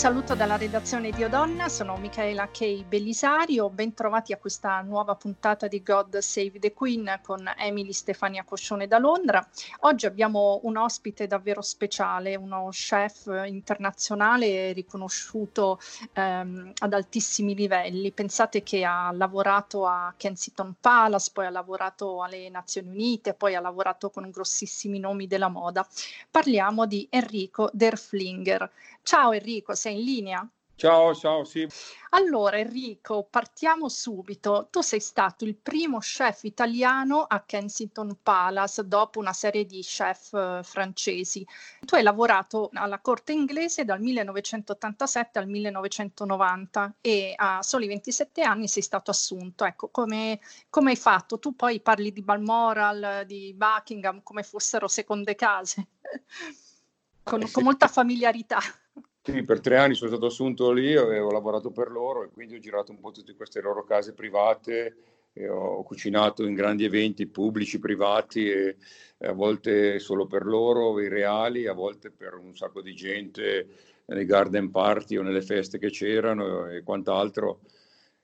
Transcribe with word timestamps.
saluto 0.00 0.34
dalla 0.34 0.56
redazione 0.56 1.10
di 1.10 1.24
Odonna, 1.24 1.68
sono 1.68 1.98
Michaela 1.98 2.48
K. 2.48 2.84
Bellisario, 2.84 3.68
bentrovati 3.68 4.32
a 4.32 4.38
questa 4.38 4.80
nuova 4.80 5.14
puntata 5.14 5.68
di 5.68 5.82
God 5.82 6.16
Save 6.16 6.58
the 6.58 6.72
Queen 6.72 7.20
con 7.22 7.46
Emily 7.58 7.92
Stefania 7.92 8.42
Coscione 8.42 8.86
da 8.86 8.96
Londra. 8.96 9.46
Oggi 9.80 10.06
abbiamo 10.06 10.60
un 10.62 10.78
ospite 10.78 11.26
davvero 11.26 11.60
speciale, 11.60 12.34
uno 12.34 12.68
chef 12.70 13.26
internazionale 13.44 14.72
riconosciuto 14.72 15.78
ehm, 16.14 16.72
ad 16.78 16.94
altissimi 16.94 17.54
livelli. 17.54 18.10
Pensate 18.10 18.62
che 18.62 18.82
ha 18.84 19.12
lavorato 19.12 19.86
a 19.86 20.14
Kensington 20.16 20.76
Palace, 20.80 21.30
poi 21.30 21.44
ha 21.44 21.50
lavorato 21.50 22.22
alle 22.22 22.48
Nazioni 22.48 22.88
Unite, 22.88 23.34
poi 23.34 23.54
ha 23.54 23.60
lavorato 23.60 24.08
con 24.08 24.30
grossissimi 24.30 24.98
nomi 24.98 25.26
della 25.26 25.48
moda. 25.48 25.86
Parliamo 26.30 26.86
di 26.86 27.06
Enrico 27.10 27.68
Derflinger. 27.74 28.70
Ciao 29.02 29.32
Enrico, 29.32 29.74
sei 29.74 29.89
in 29.90 30.02
linea? 30.02 30.50
Ciao, 30.80 31.14
ciao, 31.14 31.44
sì. 31.44 31.68
Allora 32.12 32.56
Enrico, 32.56 33.28
partiamo 33.28 33.90
subito. 33.90 34.68
Tu 34.70 34.80
sei 34.80 34.98
stato 34.98 35.44
il 35.44 35.54
primo 35.54 35.98
chef 35.98 36.44
italiano 36.44 37.20
a 37.20 37.42
Kensington 37.44 38.16
Palace 38.22 38.88
dopo 38.88 39.18
una 39.18 39.34
serie 39.34 39.66
di 39.66 39.82
chef 39.82 40.32
eh, 40.32 40.60
francesi. 40.62 41.46
Tu 41.84 41.96
hai 41.96 42.02
lavorato 42.02 42.70
alla 42.72 42.98
corte 42.98 43.32
inglese 43.32 43.84
dal 43.84 44.00
1987 44.00 45.38
al 45.38 45.48
1990 45.48 46.94
e 47.02 47.34
a 47.36 47.60
soli 47.60 47.86
27 47.86 48.40
anni 48.40 48.66
sei 48.66 48.82
stato 48.82 49.10
assunto. 49.10 49.66
Ecco, 49.66 49.88
come, 49.88 50.40
come 50.70 50.92
hai 50.92 50.96
fatto? 50.96 51.38
Tu 51.38 51.54
poi 51.54 51.80
parli 51.80 52.10
di 52.10 52.22
Balmoral, 52.22 53.24
di 53.26 53.52
Buckingham 53.54 54.22
come 54.22 54.42
fossero 54.42 54.88
seconde 54.88 55.34
case, 55.34 55.88
con, 57.22 57.46
con 57.52 57.64
molta 57.64 57.86
familiarità. 57.86 58.60
Sì, 59.30 59.44
per 59.44 59.60
tre 59.60 59.76
anni 59.76 59.94
sono 59.94 60.10
stato 60.10 60.26
assunto 60.26 60.72
lì, 60.72 60.96
ho 60.96 61.30
lavorato 61.30 61.70
per 61.70 61.90
loro 61.90 62.24
e 62.24 62.30
quindi 62.30 62.56
ho 62.56 62.58
girato 62.58 62.90
un 62.90 62.98
po' 62.98 63.12
tutte 63.12 63.36
queste 63.36 63.60
loro 63.60 63.84
case 63.84 64.12
private 64.12 64.94
ho 65.48 65.82
cucinato 65.84 66.44
in 66.44 66.54
grandi 66.54 66.84
eventi 66.84 67.26
pubblici, 67.26 67.78
privati 67.78 68.50
e 68.50 68.76
a 69.18 69.32
volte 69.32 69.98
solo 69.98 70.26
per 70.26 70.44
loro, 70.44 70.98
i 71.00 71.08
reali, 71.08 71.66
a 71.66 71.72
volte 71.72 72.10
per 72.10 72.34
un 72.34 72.56
sacco 72.56 72.82
di 72.82 72.94
gente 72.94 73.68
nei 74.06 74.24
garden 74.24 74.70
party 74.70 75.16
o 75.16 75.22
nelle 75.22 75.42
feste 75.42 75.78
che 75.78 75.90
c'erano 75.90 76.66
e 76.66 76.82
quant'altro. 76.82 77.60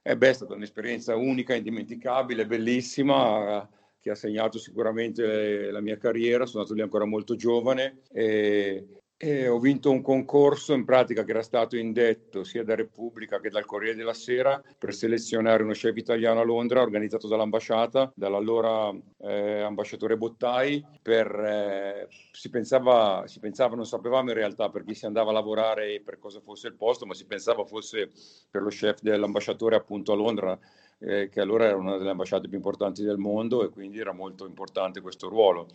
E 0.03 0.17
beh, 0.17 0.31
è 0.31 0.33
stata 0.33 0.55
un'esperienza 0.55 1.15
unica, 1.17 1.55
indimenticabile, 1.55 2.47
bellissima 2.47 3.69
che 4.01 4.11
ha 4.11 4.15
segnato 4.15 4.59
sicuramente 4.59 5.71
la 5.71 5.81
mia 5.81 5.97
carriera, 5.97 6.47
sono 6.47 6.63
andato 6.63 6.75
lì 6.77 6.83
ancora 6.83 7.05
molto 7.05 7.37
giovane 7.37 8.03
e, 8.13 8.85
e 9.19 9.49
ho 9.49 9.59
vinto 9.59 9.91
un 9.91 10.03
concorso 10.03 10.75
in 10.75 10.85
pratica 10.85 11.25
che 11.25 11.31
era 11.31 11.43
stato 11.43 11.77
indetto 11.77 12.45
sia 12.45 12.63
da 12.65 12.75
Repubblica 12.75 13.41
che 13.41 13.49
dal 13.49 13.65
Corriere 13.65 13.97
della 13.97 14.13
Sera 14.13 14.63
per 14.79 14.93
selezionare 14.95 15.63
uno 15.63 15.73
chef 15.73 15.97
italiano 15.97 16.41
a 16.41 16.45
Londra 16.45 16.83
organizzato 16.83 17.27
dall'ambasciata, 17.27 18.13
dall'allora 18.15 18.93
eh, 19.21 19.61
ambasciatore 19.61 20.19
Bottai. 20.19 20.85
Per, 21.01 21.35
eh, 21.35 22.09
si, 22.31 22.51
pensava, 22.51 23.25
si 23.27 23.39
pensava, 23.41 23.75
non 23.75 23.87
sapevamo 23.87 24.29
in 24.29 24.37
realtà 24.37 24.69
per 24.69 24.85
chi 24.85 24.95
si 24.95 25.07
andava 25.07 25.31
a 25.31 25.35
lavorare 25.35 25.95
e 25.95 26.03
per 26.03 26.19
cosa 26.19 26.41
fosse 26.41 26.67
il 26.67 26.75
posto, 26.75 27.07
ma 27.07 27.15
si 27.15 27.25
pensava 27.25 27.65
fosse 27.65 28.11
per 28.51 28.61
lo 28.61 28.69
chef 28.69 29.01
dell'ambasciatore 29.01 29.77
appunto 29.77 30.13
a 30.13 30.17
Londra. 30.17 30.59
Eh, 30.99 31.29
che 31.29 31.41
allora 31.43 31.67
era 31.67 31.77
una 31.77 31.99
delle 31.99 32.09
ambasciate 32.09 32.49
più 32.49 32.57
importanti 32.57 33.03
del 33.03 33.19
mondo 33.19 33.63
e 33.63 33.69
quindi 33.69 33.99
era 33.99 34.13
molto 34.13 34.47
importante 34.47 35.03
questo 35.03 35.29
ruolo. 35.29 35.69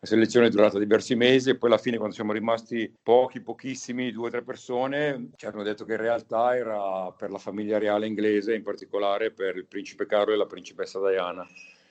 La 0.00 0.06
selezione 0.06 0.46
è 0.46 0.50
durata 0.50 0.78
diversi 0.78 1.16
mesi 1.16 1.50
e 1.50 1.56
poi 1.56 1.70
alla 1.70 1.78
fine 1.80 1.96
quando 1.96 2.14
siamo 2.14 2.32
rimasti 2.32 2.88
pochi, 3.02 3.40
pochissimi, 3.40 4.12
due 4.12 4.28
o 4.28 4.30
tre 4.30 4.44
persone, 4.44 5.30
ci 5.34 5.46
hanno 5.46 5.64
detto 5.64 5.84
che 5.84 5.94
in 5.94 6.00
realtà 6.00 6.56
era 6.56 7.10
per 7.10 7.32
la 7.32 7.38
famiglia 7.38 7.78
reale 7.78 8.06
inglese, 8.06 8.54
in 8.54 8.62
particolare 8.62 9.32
per 9.32 9.56
il 9.56 9.66
principe 9.66 10.06
Carlo 10.06 10.32
e 10.32 10.36
la 10.36 10.46
principessa 10.46 11.00
Diana. 11.00 11.44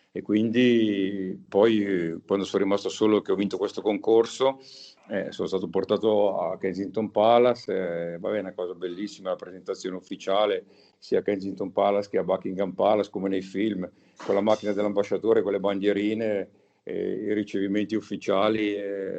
E 0.09 0.21
quindi 0.21 1.37
poi 1.49 2.21
quando 2.25 2.45
sono 2.45 2.63
rimasto 2.63 2.87
solo 2.87 3.19
che 3.19 3.33
ho 3.33 3.35
vinto 3.35 3.57
questo 3.57 3.81
concorso, 3.81 4.61
eh, 5.09 5.33
sono 5.33 5.49
stato 5.49 5.67
portato 5.67 6.39
a 6.39 6.57
Kensington 6.57 7.11
Palace, 7.11 8.13
eh, 8.13 8.17
va 8.19 8.29
bene, 8.29 8.39
una 8.39 8.53
cosa 8.53 8.73
bellissima, 8.73 9.31
la 9.31 9.35
presentazione 9.35 9.97
ufficiale 9.97 10.63
sia 10.97 11.19
a 11.19 11.23
Kensington 11.23 11.73
Palace 11.73 12.07
che 12.09 12.19
a 12.19 12.23
Buckingham 12.23 12.71
Palace 12.71 13.09
come 13.09 13.27
nei 13.27 13.41
film, 13.41 13.89
con 14.15 14.33
la 14.33 14.41
macchina 14.41 14.71
dell'ambasciatore, 14.71 15.41
con 15.41 15.51
le 15.51 15.59
bandierine 15.59 16.49
i 16.91 17.33
ricevimenti 17.33 17.95
ufficiali 17.95 18.73
è, 18.73 19.17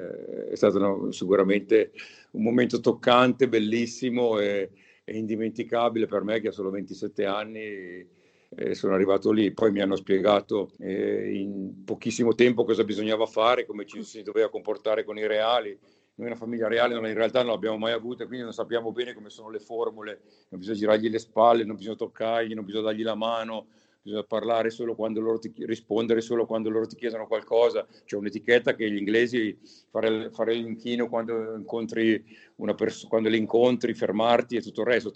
è 0.50 0.54
stato 0.54 0.78
una, 0.78 1.12
sicuramente 1.12 1.92
un 2.32 2.42
momento 2.42 2.80
toccante, 2.80 3.48
bellissimo 3.48 4.38
e, 4.38 4.70
e, 5.04 5.16
indimenticabile 5.16 6.06
per 6.06 6.22
me 6.22 6.40
che 6.40 6.48
ho 6.48 6.52
solo 6.52 6.70
27 6.70 7.24
anni 7.24 8.06
e 8.50 8.74
sono 8.74 8.94
arrivato 8.94 9.30
lì. 9.30 9.52
Poi 9.52 9.70
mi 9.70 9.80
hanno 9.80 9.96
spiegato 9.96 10.70
eh, 10.78 11.32
in 11.34 11.84
pochissimo 11.84 12.34
tempo 12.34 12.64
cosa 12.64 12.84
bisognava 12.84 13.26
fare, 13.26 13.66
come 13.66 13.84
ci 13.84 14.02
si 14.02 14.22
doveva 14.22 14.48
comportare 14.48 15.04
con 15.04 15.18
i 15.18 15.26
reali. 15.26 15.78
Noi 16.14 16.26
una 16.26 16.36
famiglia 16.36 16.66
reale 16.66 16.94
in 16.94 17.14
realtà 17.14 17.42
non 17.42 17.52
l'abbiamo 17.52 17.78
mai 17.78 17.92
avuta, 17.92 18.26
quindi 18.26 18.42
non 18.42 18.52
sappiamo 18.52 18.90
bene 18.90 19.14
come 19.14 19.30
sono 19.30 19.50
le 19.50 19.60
formule, 19.60 20.20
non 20.48 20.58
bisogna 20.58 20.78
girargli 20.78 21.10
le 21.10 21.20
spalle, 21.20 21.64
non 21.64 21.76
bisogna 21.76 21.94
toccargli, 21.94 22.54
non 22.54 22.64
bisogna 22.64 22.86
dargli 22.86 23.04
la 23.04 23.14
mano, 23.14 23.68
bisogna 24.08 24.24
parlare 24.24 24.70
solo 24.70 24.94
quando 24.94 25.20
loro 25.20 25.38
ti, 25.38 25.52
rispondere 25.58 26.22
solo 26.22 26.46
quando 26.46 26.70
loro 26.70 26.86
ti 26.86 26.96
chiedono 26.96 27.26
qualcosa. 27.26 27.86
C'è 28.04 28.16
un'etichetta 28.16 28.74
che 28.74 28.90
gli 28.90 28.96
inglesi 28.96 29.56
fare, 29.90 30.30
fare 30.30 30.54
l'inchino 30.54 31.08
quando 31.08 31.54
incontri 31.54 32.24
una 32.58 32.74
persona, 32.74 33.08
quando 33.08 33.28
li 33.28 33.38
incontri, 33.38 33.94
fermarti 33.94 34.56
e 34.56 34.62
tutto 34.62 34.80
il 34.82 34.86
resto. 34.86 35.12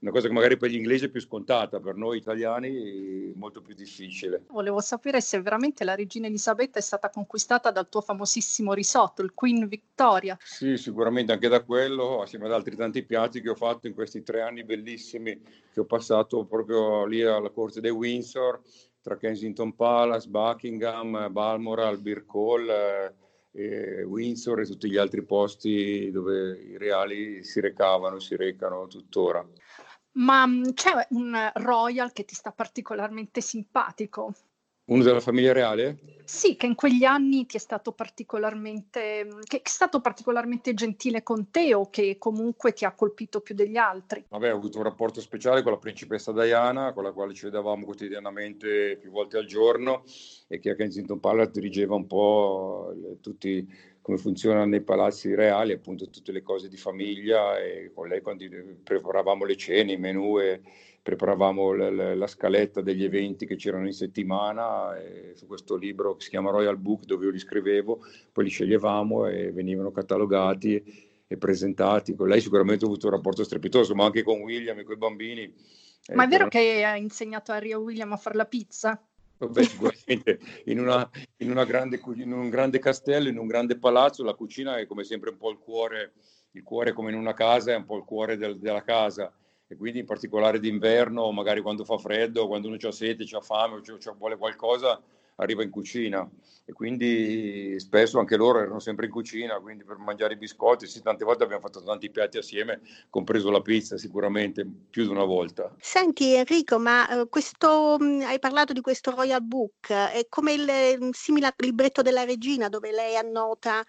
Una 0.00 0.10
cosa 0.10 0.26
che 0.26 0.32
magari 0.32 0.56
per 0.56 0.70
gli 0.70 0.76
inglesi 0.76 1.06
è 1.06 1.08
più 1.08 1.20
scontata, 1.20 1.80
per 1.80 1.96
noi 1.96 2.18
italiani 2.18 3.30
è 3.30 3.36
molto 3.36 3.60
più 3.62 3.74
difficile. 3.74 4.44
Volevo 4.48 4.80
sapere 4.80 5.20
se 5.20 5.40
veramente 5.40 5.84
la 5.84 5.94
regina 5.94 6.26
Elisabetta 6.26 6.78
è 6.78 6.82
stata 6.82 7.10
conquistata 7.10 7.70
dal 7.70 7.88
tuo 7.88 8.00
famosissimo 8.00 8.72
risotto, 8.72 9.22
il 9.22 9.32
Queen 9.34 9.66
Victoria. 9.66 10.36
Sì, 10.42 10.76
sicuramente 10.76 11.32
anche 11.32 11.48
da 11.48 11.62
quello, 11.62 12.22
assieme 12.22 12.46
ad 12.46 12.52
altri 12.52 12.76
tanti 12.76 13.02
piatti 13.02 13.40
che 13.40 13.50
ho 13.50 13.56
fatto 13.56 13.86
in 13.86 13.94
questi 13.94 14.22
tre 14.22 14.42
anni 14.42 14.64
bellissimi 14.64 15.40
che 15.72 15.80
ho 15.80 15.84
passato 15.84 16.44
proprio 16.44 17.04
lì 17.06 17.22
alla 17.22 17.50
corte 17.50 17.80
dei 17.80 17.90
Windsor, 17.90 18.60
tra 19.02 19.16
Kensington 19.16 19.74
Palace, 19.74 20.28
Buckingham, 20.28 21.30
Balmoral, 21.32 22.00
Birkall. 22.00 23.22
Eh, 23.56 24.02
Windsor 24.02 24.60
e 24.60 24.66
tutti 24.66 24.90
gli 24.90 24.96
altri 24.96 25.22
posti 25.22 26.10
dove 26.10 26.58
i 26.58 26.76
reali 26.76 27.44
si 27.44 27.60
recavano, 27.60 28.18
si 28.18 28.34
recano 28.36 28.88
tuttora. 28.88 29.46
Ma 30.12 30.44
mm, 30.44 30.62
c'è 30.74 31.06
un 31.10 31.52
royal 31.54 32.12
che 32.12 32.24
ti 32.24 32.34
sta 32.34 32.50
particolarmente 32.50 33.40
simpatico? 33.40 34.34
Uno 34.86 35.02
della 35.02 35.20
famiglia 35.20 35.52
reale? 35.52 35.98
Sì, 36.24 36.56
che 36.56 36.66
in 36.66 36.74
quegli 36.74 37.04
anni 37.04 37.46
ti 37.46 37.56
è 37.56 37.60
stato 37.60 37.92
particolarmente, 37.92 39.28
che 39.46 39.60
è 39.62 39.68
stato 39.68 40.00
particolarmente 40.00 40.74
gentile 40.74 41.22
con 41.22 41.50
te 41.50 41.74
o 41.74 41.90
che 41.90 42.16
comunque 42.18 42.72
ti 42.72 42.84
ha 42.84 42.92
colpito 42.92 43.40
più 43.40 43.54
degli 43.54 43.76
altri. 43.76 44.24
Vabbè, 44.28 44.52
ho 44.52 44.56
avuto 44.56 44.78
un 44.78 44.84
rapporto 44.84 45.20
speciale 45.20 45.62
con 45.62 45.72
la 45.72 45.78
principessa 45.78 46.32
Diana, 46.32 46.92
con 46.92 47.02
la 47.02 47.12
quale 47.12 47.34
ci 47.34 47.44
vedevamo 47.44 47.84
quotidianamente 47.84 48.96
più 49.00 49.10
volte 49.10 49.38
al 49.38 49.46
giorno 49.46 50.04
e 50.48 50.58
che 50.58 50.70
a 50.70 50.74
Kensington 50.74 51.20
Palace 51.20 51.50
dirigeva 51.52 51.94
un 51.94 52.06
po' 52.06 52.94
tutti 53.20 53.66
come 54.00 54.18
funzionano 54.18 54.66
nei 54.66 54.82
palazzi 54.82 55.34
reali, 55.34 55.72
appunto 55.72 56.10
tutte 56.10 56.32
le 56.32 56.42
cose 56.42 56.68
di 56.68 56.76
famiglia 56.76 57.58
e 57.58 57.90
con 57.94 58.08
lei 58.08 58.20
quando 58.20 58.44
preparavamo 58.82 59.44
le 59.46 59.56
cene, 59.56 59.92
i 59.92 59.98
menù 59.98 60.38
e 60.40 60.60
preparavamo 61.04 61.74
la, 61.74 62.14
la 62.14 62.26
scaletta 62.26 62.80
degli 62.80 63.04
eventi 63.04 63.44
che 63.44 63.56
c'erano 63.56 63.84
in 63.84 63.92
settimana 63.92 64.96
su 65.34 65.46
questo 65.46 65.76
libro 65.76 66.16
che 66.16 66.22
si 66.22 66.30
chiama 66.30 66.50
Royal 66.50 66.78
Book 66.78 67.04
dove 67.04 67.26
io 67.26 67.30
li 67.30 67.38
scrivevo, 67.38 68.00
poi 68.32 68.44
li 68.44 68.50
sceglievamo 68.50 69.26
e 69.26 69.52
venivano 69.52 69.92
catalogati 69.92 70.82
e 71.26 71.36
presentati. 71.36 72.14
Con 72.14 72.28
lei 72.28 72.40
sicuramente 72.40 72.86
ho 72.86 72.88
avuto 72.88 73.08
un 73.08 73.12
rapporto 73.12 73.44
strepitoso, 73.44 73.94
ma 73.94 74.06
anche 74.06 74.22
con 74.22 74.40
William 74.40 74.78
e 74.78 74.84
con 74.84 74.94
i 74.94 74.98
bambini. 74.98 75.54
Ma 76.14 76.24
è 76.24 76.26
vero 76.26 76.48
che 76.48 76.82
hai 76.82 77.02
insegnato 77.02 77.52
a 77.52 77.58
Rio 77.58 77.80
William 77.80 78.10
a 78.12 78.16
fare 78.16 78.36
la 78.36 78.46
pizza? 78.46 78.98
Beh, 79.36 79.62
sicuramente 79.62 80.38
in, 80.64 80.80
una, 80.80 81.06
in, 81.38 81.50
una 81.50 81.66
grande, 81.66 82.00
in, 82.14 82.32
un 82.32 82.48
grande 82.48 82.78
castello, 82.78 83.28
in 83.28 83.36
un 83.36 83.46
grande 83.46 83.76
palazzo, 83.76 84.24
la 84.24 84.32
cucina 84.32 84.78
è 84.78 84.86
come 84.86 85.04
sempre 85.04 85.28
un 85.28 85.36
po' 85.36 85.50
il 85.50 85.58
cuore, 85.58 86.14
il 86.52 86.62
cuore 86.62 86.94
come 86.94 87.10
in 87.10 87.18
una 87.18 87.34
casa, 87.34 87.72
è 87.72 87.76
un 87.76 87.84
po' 87.84 87.98
il 87.98 88.04
cuore 88.04 88.38
del, 88.38 88.58
della 88.58 88.82
casa 88.82 89.30
e 89.66 89.76
quindi 89.76 90.00
in 90.00 90.06
particolare 90.06 90.60
d'inverno, 90.60 91.30
magari 91.32 91.60
quando 91.60 91.84
fa 91.84 91.98
freddo, 91.98 92.46
quando 92.46 92.68
uno 92.68 92.76
ha 92.80 92.92
sete, 92.92 93.24
ha 93.34 93.40
fame 93.40 93.76
o 93.76 94.14
vuole 94.16 94.36
qualcosa, 94.36 95.00
arriva 95.36 95.62
in 95.62 95.70
cucina 95.70 96.28
e 96.66 96.72
quindi 96.72 97.78
spesso 97.78 98.18
anche 98.18 98.36
loro 98.36 98.60
erano 98.60 98.78
sempre 98.78 99.06
in 99.06 99.12
cucina, 99.12 99.58
quindi 99.60 99.84
per 99.84 99.98
mangiare 99.98 100.32
i 100.34 100.38
biscotti, 100.38 100.86
sì, 100.86 101.02
tante 101.02 101.24
volte 101.24 101.44
abbiamo 101.44 101.60
fatto 101.60 101.82
tanti 101.82 102.10
piatti 102.10 102.38
assieme, 102.38 102.80
compreso 103.10 103.50
la 103.50 103.60
pizza 103.60 103.98
sicuramente, 103.98 104.66
più 104.88 105.02
di 105.02 105.10
una 105.10 105.24
volta. 105.24 105.74
Senti 105.78 106.32
Enrico, 106.32 106.78
ma 106.78 107.06
eh, 107.08 107.28
questo, 107.28 107.98
mm, 108.00 108.22
hai 108.22 108.38
parlato 108.38 108.72
di 108.72 108.80
questo 108.80 109.10
Royal 109.10 109.42
Book, 109.42 109.90
è 109.90 110.24
come 110.30 110.52
il 110.54 110.70
mm, 111.02 111.10
simile 111.10 111.52
libretto 111.58 112.00
della 112.00 112.24
regina 112.24 112.68
dove 112.70 112.90
lei 112.92 113.16
annota 113.16 113.84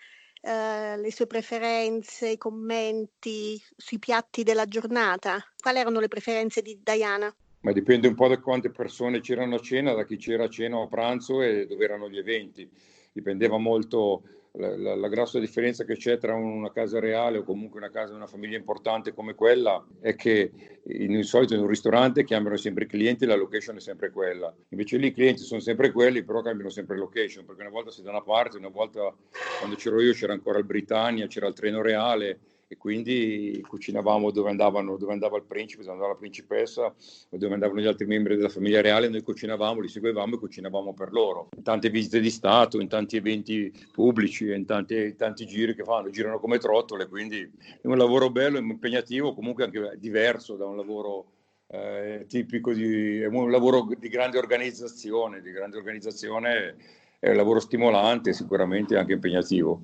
eh, 0.46 0.98
le 0.98 1.12
sue 1.12 1.26
preferenze, 1.26 2.30
i 2.30 2.38
commenti 2.38 3.60
sui 3.76 3.98
piatti 3.98 4.44
della 4.44 4.66
giornata? 4.66 5.44
Quali 5.60 5.80
erano 5.80 6.00
le 6.00 6.08
preferenze 6.08 6.62
di 6.62 6.80
Diana? 6.84 7.34
Ma 7.62 7.72
dipende 7.72 8.08
un 8.08 8.14
po' 8.14 8.28
da 8.28 8.40
quante 8.40 8.70
persone 8.70 9.22
c'erano 9.22 9.56
a 9.56 9.60
cena, 9.60 9.94
da 9.94 10.06
chi 10.06 10.18
c'era 10.18 10.44
a 10.44 10.50
cena 10.50 10.78
o 10.78 10.84
a 10.84 10.88
pranzo 10.88 11.42
e 11.42 11.66
dove 11.66 11.84
erano 11.84 12.08
gli 12.10 12.20
eventi. 12.20 12.70
Dipendeva 13.12 13.58
molto 13.58 14.22
la, 14.58 14.96
la, 14.96 15.08
grossa 15.08 15.40
differenza 15.40 15.84
che 15.84 15.96
c'è 15.96 16.18
tra 16.18 16.34
una 16.34 16.72
casa 16.72 17.00
reale 17.00 17.40
o 17.40 17.44
comunque 17.44 17.80
una 17.80 17.90
casa 17.90 18.12
di 18.12 18.18
una 18.18 18.28
famiglia 18.28 18.58
importante 18.58 19.14
come 19.14 19.34
quella 19.36 19.84
è 20.00 20.16
che 20.16 20.52
in, 20.84 21.24
solito 21.24 21.54
in 21.54 21.62
un 21.62 21.68
ristorante 21.68 22.24
cambiano 22.24 22.58
sempre 22.58 22.86
i 22.86 22.88
clienti 22.88 23.24
e 23.24 23.28
la 23.28 23.36
location 23.36 23.78
è 23.78 23.80
sempre 23.80 24.12
quella. 24.12 24.54
Invece 24.70 24.98
lì 24.98 25.08
i 25.08 25.14
clienti 25.14 25.44
sono 25.44 25.60
sempre 25.60 25.92
quelli, 25.92 26.24
però 26.24 26.42
cambiano 26.42 26.70
sempre 26.70 26.98
location, 26.98 27.46
perché 27.46 27.62
una 27.62 27.72
volta 27.72 27.92
sei 27.92 28.04
da 28.04 28.12
una 28.12 28.22
parte, 28.22 28.58
una 28.58 28.70
volta 28.70 29.14
quando 29.60 29.76
c'ero 29.76 30.02
io 30.02 30.14
c'era 30.14 30.34
ancora 30.34 30.60
il 30.60 30.66
Britannia, 30.66 31.28
c'era 31.28 31.48
il 31.48 31.54
treno 31.54 31.82
reale 31.82 32.40
e 32.68 32.78
quindi 32.78 33.64
cucinavamo 33.68 34.32
dove, 34.32 34.50
andavano, 34.50 34.98
dove 34.98 35.14
andava 35.14 35.38
il 35.38 35.44
principe, 35.44 35.82
dove 35.82 35.94
andava 35.94 36.14
la 36.14 36.18
principessa 36.18 36.86
o 36.86 37.38
dove 37.38 37.54
andavano 37.54 37.80
gli 37.80 37.86
altri 37.86 38.08
membri 38.08 38.36
della 38.36 38.50
famiglia 38.50 38.82
reale, 38.82 39.08
noi 39.08 39.22
cucinavamo, 39.22 39.82
li 39.82 39.88
seguivamo 39.88 40.36
e 40.36 40.40
cucinavamo 40.40 40.94
per 40.94 41.12
loro. 41.12 41.50
In 41.56 41.64
tante 41.64 41.90
visite 41.90 42.20
di 42.20 42.32
Stato, 42.32 42.80
in 42.80 42.88
tanti 42.88 43.18
eventi 43.18 43.72
pubblici, 43.92 44.52
in 44.52 44.66
tanti, 44.66 45.16
tanti 45.16 45.46
giri 45.46 45.76
che 45.76 45.84
fanno, 45.84 46.10
girano 46.10 46.40
come 46.40 46.58
trottole, 46.58 47.08
quindi 47.08 47.42
è 47.42 47.88
un 47.88 47.98
lavoro 47.98 48.32
bello, 48.32 48.58
impegnativo, 48.58 49.34
comunque 49.34 49.66
anche 49.66 49.94
diverso 49.98 50.56
da 50.56 50.66
un 50.66 50.76
lavoro 50.76 51.34
eh, 51.68 52.26
tipico 52.28 52.74
di 52.74 53.20
è 53.20 53.28
un 53.28 53.50
lavoro 53.50 53.88
di 53.98 54.10
grande 54.10 54.38
organizzazione, 54.38 55.42
di 55.42 55.52
grande 55.52 55.78
organizzazione 55.78 56.76
è 57.20 57.30
un 57.30 57.36
lavoro 57.36 57.60
stimolante, 57.60 58.34
sicuramente 58.34 58.98
anche 58.98 59.14
impegnativo. 59.14 59.82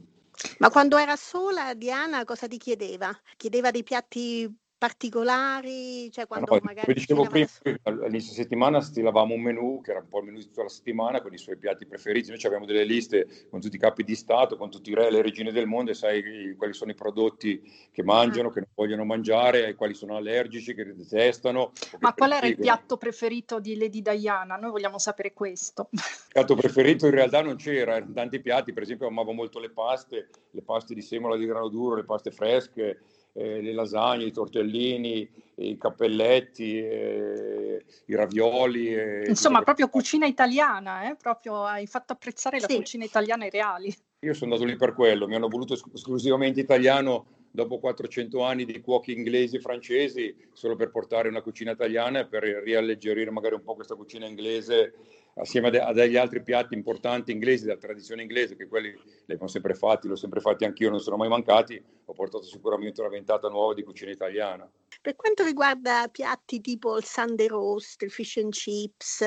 Ma 0.59 0.69
quando 0.69 0.97
era 0.97 1.15
sola, 1.15 1.73
Diana 1.73 2.23
cosa 2.25 2.47
ti 2.47 2.57
chiedeva? 2.57 3.11
Chiedeva 3.37 3.71
dei 3.71 3.83
piatti 3.83 4.47
particolari? 4.81 6.11
Cioè 6.11 6.25
quando 6.25 6.55
no, 6.55 6.59
magari 6.63 6.87
come 6.87 6.97
dicevo 6.97 7.27
prima, 7.27 7.47
all'inizio 7.83 8.33
settimana 8.33 8.81
stilavamo 8.81 9.35
un 9.35 9.41
menù 9.41 9.79
che 9.79 9.91
era 9.91 9.99
un 9.99 10.07
po' 10.07 10.17
il 10.21 10.25
menù 10.25 10.39
di 10.39 10.45
tutta 10.45 10.63
la 10.63 10.69
settimana 10.69 11.21
con 11.21 11.31
i 11.31 11.37
suoi 11.37 11.55
piatti 11.55 11.85
preferiti. 11.85 12.31
Noi 12.31 12.39
abbiamo 12.45 12.65
delle 12.65 12.83
liste 12.83 13.45
con 13.51 13.61
tutti 13.61 13.75
i 13.75 13.79
capi 13.79 14.03
di 14.03 14.15
Stato, 14.15 14.57
con 14.57 14.71
tutti 14.71 14.89
i 14.89 14.95
re 14.95 15.05
e 15.05 15.11
le 15.11 15.21
regine 15.21 15.51
del 15.51 15.67
mondo 15.67 15.91
e 15.91 15.93
sai 15.93 16.55
quali 16.57 16.73
sono 16.73 16.89
i 16.89 16.95
prodotti 16.95 17.61
che 17.91 18.01
mangiano, 18.01 18.47
ah. 18.47 18.53
che 18.53 18.59
non 18.61 18.69
vogliono 18.73 19.05
mangiare, 19.05 19.75
quali 19.75 19.93
sono 19.93 20.15
allergici, 20.15 20.73
che 20.73 20.95
detestano. 20.95 21.73
Ma 21.99 22.15
qual 22.15 22.31
era 22.31 22.47
il 22.47 22.57
piatto 22.57 22.97
preferito 22.97 23.59
di 23.59 23.77
Lady 23.77 24.01
Diana? 24.01 24.55
Noi 24.55 24.71
vogliamo 24.71 24.97
sapere 24.97 25.31
questo. 25.31 25.89
Il 25.91 26.01
piatto 26.27 26.55
preferito 26.55 27.05
in 27.05 27.11
realtà 27.11 27.43
non 27.43 27.55
c'era, 27.55 27.97
erano 27.97 28.13
tanti 28.13 28.39
piatti, 28.39 28.73
per 28.73 28.81
esempio 28.81 29.05
amavo 29.05 29.31
molto 29.31 29.59
le 29.59 29.69
paste, 29.69 30.29
le 30.49 30.61
paste 30.63 30.95
di 30.95 31.03
semola 31.03 31.37
di 31.37 31.45
grano 31.45 31.67
duro, 31.67 31.93
le 31.93 32.03
paste 32.03 32.31
fresche, 32.31 33.01
eh, 33.33 33.61
le 33.61 33.73
lasagne, 33.73 34.25
i 34.25 34.31
tortellini, 34.31 35.29
i 35.55 35.77
cappelletti, 35.77 36.77
eh, 36.79 37.85
i 38.05 38.15
ravioli. 38.15 38.93
Eh, 38.93 39.25
Insomma, 39.27 39.61
proprio 39.61 39.89
cucina 39.89 40.25
italiana, 40.25 41.09
eh? 41.09 41.15
proprio 41.15 41.63
hai 41.63 41.87
fatto 41.87 42.13
apprezzare 42.13 42.59
sì. 42.59 42.67
la 42.67 42.75
cucina 42.75 43.05
italiana 43.05 43.43
ai 43.43 43.49
reali. 43.49 43.95
Io 44.23 44.33
sono 44.33 44.53
andato 44.53 44.69
lì 44.69 44.77
per 44.77 44.93
quello, 44.93 45.27
mi 45.27 45.35
hanno 45.35 45.47
voluto 45.47 45.73
esclusivamente 45.73 46.59
italiano 46.59 47.25
dopo 47.51 47.79
400 47.79 48.43
anni 48.43 48.65
di 48.65 48.79
cuochi 48.81 49.11
inglesi 49.11 49.57
e 49.57 49.59
francesi, 49.59 50.35
solo 50.53 50.75
per 50.75 50.89
portare 50.89 51.27
una 51.27 51.41
cucina 51.41 51.71
italiana 51.71 52.19
e 52.19 52.27
per 52.27 52.43
rialleggerire 52.43 53.29
magari 53.29 53.55
un 53.55 53.63
po' 53.63 53.75
questa 53.75 53.95
cucina 53.95 54.25
inglese 54.25 54.93
assieme 55.35 55.67
a, 55.67 55.71
de- 55.71 55.79
a, 55.81 55.93
degli 55.93 56.17
altri 56.17 56.43
piatti 56.43 56.73
importanti 56.73 57.31
inglesi 57.31 57.65
della 57.65 57.77
tradizione 57.77 58.21
inglese, 58.21 58.55
che 58.55 58.67
quelli 58.67 58.89
li 58.89 59.33
abbiamo 59.33 59.47
sempre 59.47 59.73
fatti, 59.73 60.07
l'ho 60.07 60.15
sempre 60.15 60.41
fatti 60.41 60.65
anch'io, 60.65 60.89
non 60.89 60.99
sono 60.99 61.17
mai 61.17 61.29
mancati, 61.29 61.81
ho 62.05 62.13
portato 62.13 62.43
sicuramente 62.43 63.01
una 63.01 63.09
ventata 63.09 63.47
nuova 63.47 63.73
di 63.73 63.83
cucina 63.83 64.11
italiana. 64.11 64.69
Per 65.01 65.15
quanto 65.15 65.43
riguarda 65.43 66.07
piatti 66.11 66.61
tipo 66.61 66.97
il 66.97 67.05
Sunday 67.05 67.47
roast, 67.47 68.01
il 68.03 68.11
fish 68.11 68.37
and 68.37 68.51
chips, 68.51 69.21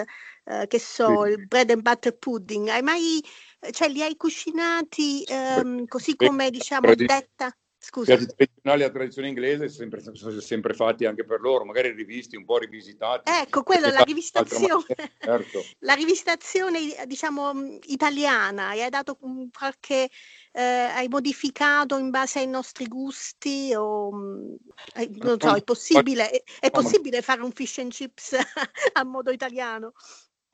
eh, 0.44 0.66
che 0.66 0.78
so, 0.78 1.24
sì. 1.24 1.32
il 1.32 1.46
bread 1.46 1.70
and 1.70 1.82
butter 1.82 2.16
pudding, 2.16 2.68
hai 2.68 2.82
mai, 2.82 3.20
cioè 3.70 3.88
li 3.88 4.02
hai 4.02 4.16
cucinati 4.16 5.24
ehm, 5.24 5.86
così 5.86 6.14
come 6.16 6.50
diciamo 6.50 6.94
detta? 6.94 7.56
Scusa. 7.84 8.14
I 8.14 8.16
piatti 8.16 8.34
tradizionali 8.34 8.80
della 8.80 8.92
tradizione 8.92 9.28
inglese 9.28 9.68
sono 9.68 9.90
sempre, 9.90 10.00
sono 10.16 10.40
sempre, 10.40 10.72
fatti 10.72 11.04
anche 11.04 11.22
per 11.22 11.40
loro, 11.40 11.66
magari 11.66 11.90
rivisti, 11.90 12.34
un 12.34 12.46
po' 12.46 12.56
rivisitati. 12.56 13.30
Ecco, 13.30 13.62
quello, 13.62 13.90
la 13.90 14.00
rivisitazione, 14.00 14.84
certo. 15.18 15.62
la 15.80 15.92
rivisitazione, 15.92 17.04
diciamo, 17.04 17.78
italiana, 17.82 18.68
hai 18.68 18.88
dato 18.88 19.18
qualche, 19.52 20.08
eh, 20.52 20.62
hai 20.62 21.08
modificato 21.08 21.98
in 21.98 22.08
base 22.08 22.38
ai 22.38 22.46
nostri 22.46 22.86
gusti 22.86 23.74
o, 23.76 24.56
eh, 24.94 25.10
non 25.16 25.38
so, 25.38 25.54
è 25.54 25.62
possibile, 25.62 26.30
è, 26.30 26.42
è 26.60 26.70
possibile 26.70 27.20
fare 27.20 27.42
un 27.42 27.52
fish 27.52 27.78
and 27.78 27.90
chips 27.92 28.34
a 28.94 29.04
modo 29.04 29.30
italiano? 29.30 29.92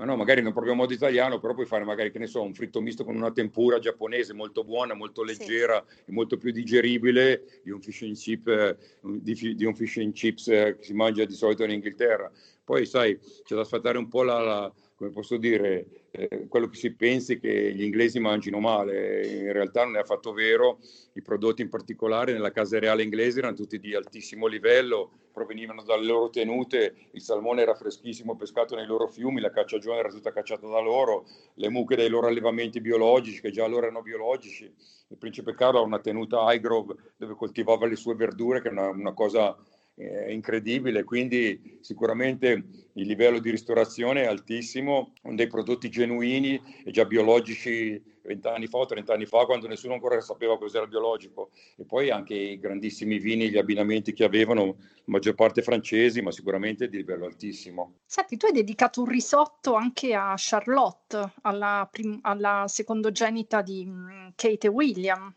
Ma 0.01 0.07
no, 0.07 0.17
magari 0.17 0.41
non 0.41 0.53
proprio 0.53 0.73
a 0.73 0.77
modo 0.77 0.95
italiano, 0.95 1.39
però 1.39 1.53
puoi 1.53 1.67
fare 1.67 1.85
magari, 1.85 2.11
che 2.11 2.19
ne 2.19 2.27
so, 2.27 2.41
un 2.41 2.55
fritto 2.55 2.81
misto 2.81 3.05
con 3.05 3.17
una 3.17 3.31
tempura 3.33 3.79
giapponese 3.79 4.33
molto 4.33 4.65
buona, 4.65 4.95
molto 4.95 5.23
leggera 5.23 5.85
sì. 5.87 6.05
e 6.07 6.13
molto 6.13 6.39
più 6.39 6.53
digeribile 6.53 7.61
di 7.63 7.71
un 7.71 7.83
fish 7.83 8.03
and, 8.03 8.17
chip, 8.17 8.49
eh, 8.49 8.79
di, 9.03 9.55
di 9.55 9.65
un 9.67 9.75
fish 9.75 9.99
and 9.99 10.15
chips 10.15 10.49
eh, 10.49 10.77
che 10.79 10.85
si 10.85 10.95
mangia 10.95 11.27
di 11.27 11.35
solito 11.35 11.65
in 11.65 11.73
Inghilterra. 11.73 12.33
Poi, 12.65 12.87
sai, 12.87 13.19
c'è 13.43 13.55
da 13.55 13.63
sfatare 13.63 13.99
un 13.99 14.09
po' 14.09 14.23
la, 14.23 14.41
la 14.41 14.73
come 15.01 15.13
posso 15.13 15.39
dire, 15.39 16.09
eh, 16.11 16.47
quello 16.47 16.69
che 16.69 16.77
si 16.77 16.93
pensi 16.93 17.41
che 17.41 17.73
gli 17.73 17.83
inglesi 17.83 18.21
mangino 18.21 18.61
male, 18.61 19.27
in 19.27 19.51
realtà 19.51 19.83
non 19.83 19.97
è 19.97 20.01
affatto 20.01 20.35
vero, 20.35 20.79
i 21.15 21.23
prodotti 21.23 21.63
in 21.63 21.71
particolare 21.71 22.35
nella 22.35 22.51
casa 22.51 22.79
reale 22.79 23.03
inglese 23.03 23.39
erano 23.39 23.57
tutti 23.57 23.81
di 23.81 23.95
altissimo 23.95 24.47
livello, 24.47 25.11
provenivano 25.33 25.83
dalle 25.85 26.05
loro 26.05 26.29
tenute, 26.29 26.95
il 27.13 27.23
salmone 27.23 27.63
era 27.63 27.75
freschissimo 27.75 28.37
pescato 28.37 28.77
nei 28.77 28.85
loro 28.85 29.09
fiumi, 29.09 29.41
la 29.41 29.51
cacciagione 29.51 30.01
era 30.01 30.11
tutta 30.11 30.33
cacciata 30.33 30.67
da 30.69 30.81
loro, 30.81 31.25
le 31.55 31.71
mucche 31.71 31.97
dai 31.97 32.11
loro 32.11 32.27
allevamenti 32.27 32.83
biologici, 32.83 33.41
che 33.41 33.51
già 33.51 33.65
allora 33.65 33.87
erano 33.87 34.03
biologici, 34.03 34.65
il 34.65 35.17
principe 35.17 35.55
Carlo 35.55 35.79
ha 35.79 35.83
una 35.83 36.01
tenuta 36.01 36.43
a 36.43 36.53
Highgrove 36.53 36.95
dove 37.17 37.35
coltivava 37.37 37.87
le 37.87 37.97
sue 37.97 38.15
verdure, 38.15 38.61
che 38.61 38.69
è 38.69 38.73
una, 38.73 38.91
una 38.91 39.15
cosa 39.15 39.57
è 40.01 40.31
incredibile, 40.31 41.05
quindi 41.05 41.79
sicuramente 41.81 42.65
il 42.95 43.07
livello 43.07 43.39
di 43.39 43.51
ristorazione 43.51 44.23
è 44.23 44.27
altissimo, 44.27 45.13
con 45.23 45.37
dei 45.37 45.47
prodotti 45.47 45.89
genuini 45.89 46.61
e 46.85 46.91
già 46.91 47.05
biologici 47.05 48.03
vent'anni 48.23 48.67
fa 48.67 48.79
o 48.79 48.87
trent'anni 48.87 49.27
fa, 49.27 49.45
quando 49.45 49.67
nessuno 49.67 49.95
ancora 49.95 50.21
sapeva 50.21 50.59
cos'era 50.59 50.85
il 50.85 50.91
biologico. 50.91 51.51
E 51.77 51.85
poi 51.85 52.11
anche 52.11 52.35
i 52.35 52.59
grandissimi 52.59 53.19
vini, 53.19 53.51
gli 53.51 53.59
abbinamenti 53.59 54.13
che 54.13 54.25
avevano, 54.25 54.77
maggior 55.05 55.35
parte 55.35 55.63
francesi, 55.63 56.21
ma 56.21 56.31
sicuramente 56.31 56.89
di 56.89 56.99
livello 56.99 57.27
altissimo. 57.27 58.01
Senti, 58.07 58.37
tu 58.37 58.47
hai 58.47 58.53
dedicato 58.53 59.01
un 59.01 59.09
risotto 59.09 59.75
anche 59.75 60.15
a 60.15 60.35
Charlotte, 60.37 61.33
alla, 61.43 61.89
prim- 61.91 62.21
alla 62.23 62.65
secondogenita 62.69 63.63
di 63.63 63.85
mm, 63.87 64.29
Kate 64.35 64.67
e 64.67 64.71
William. 64.71 65.35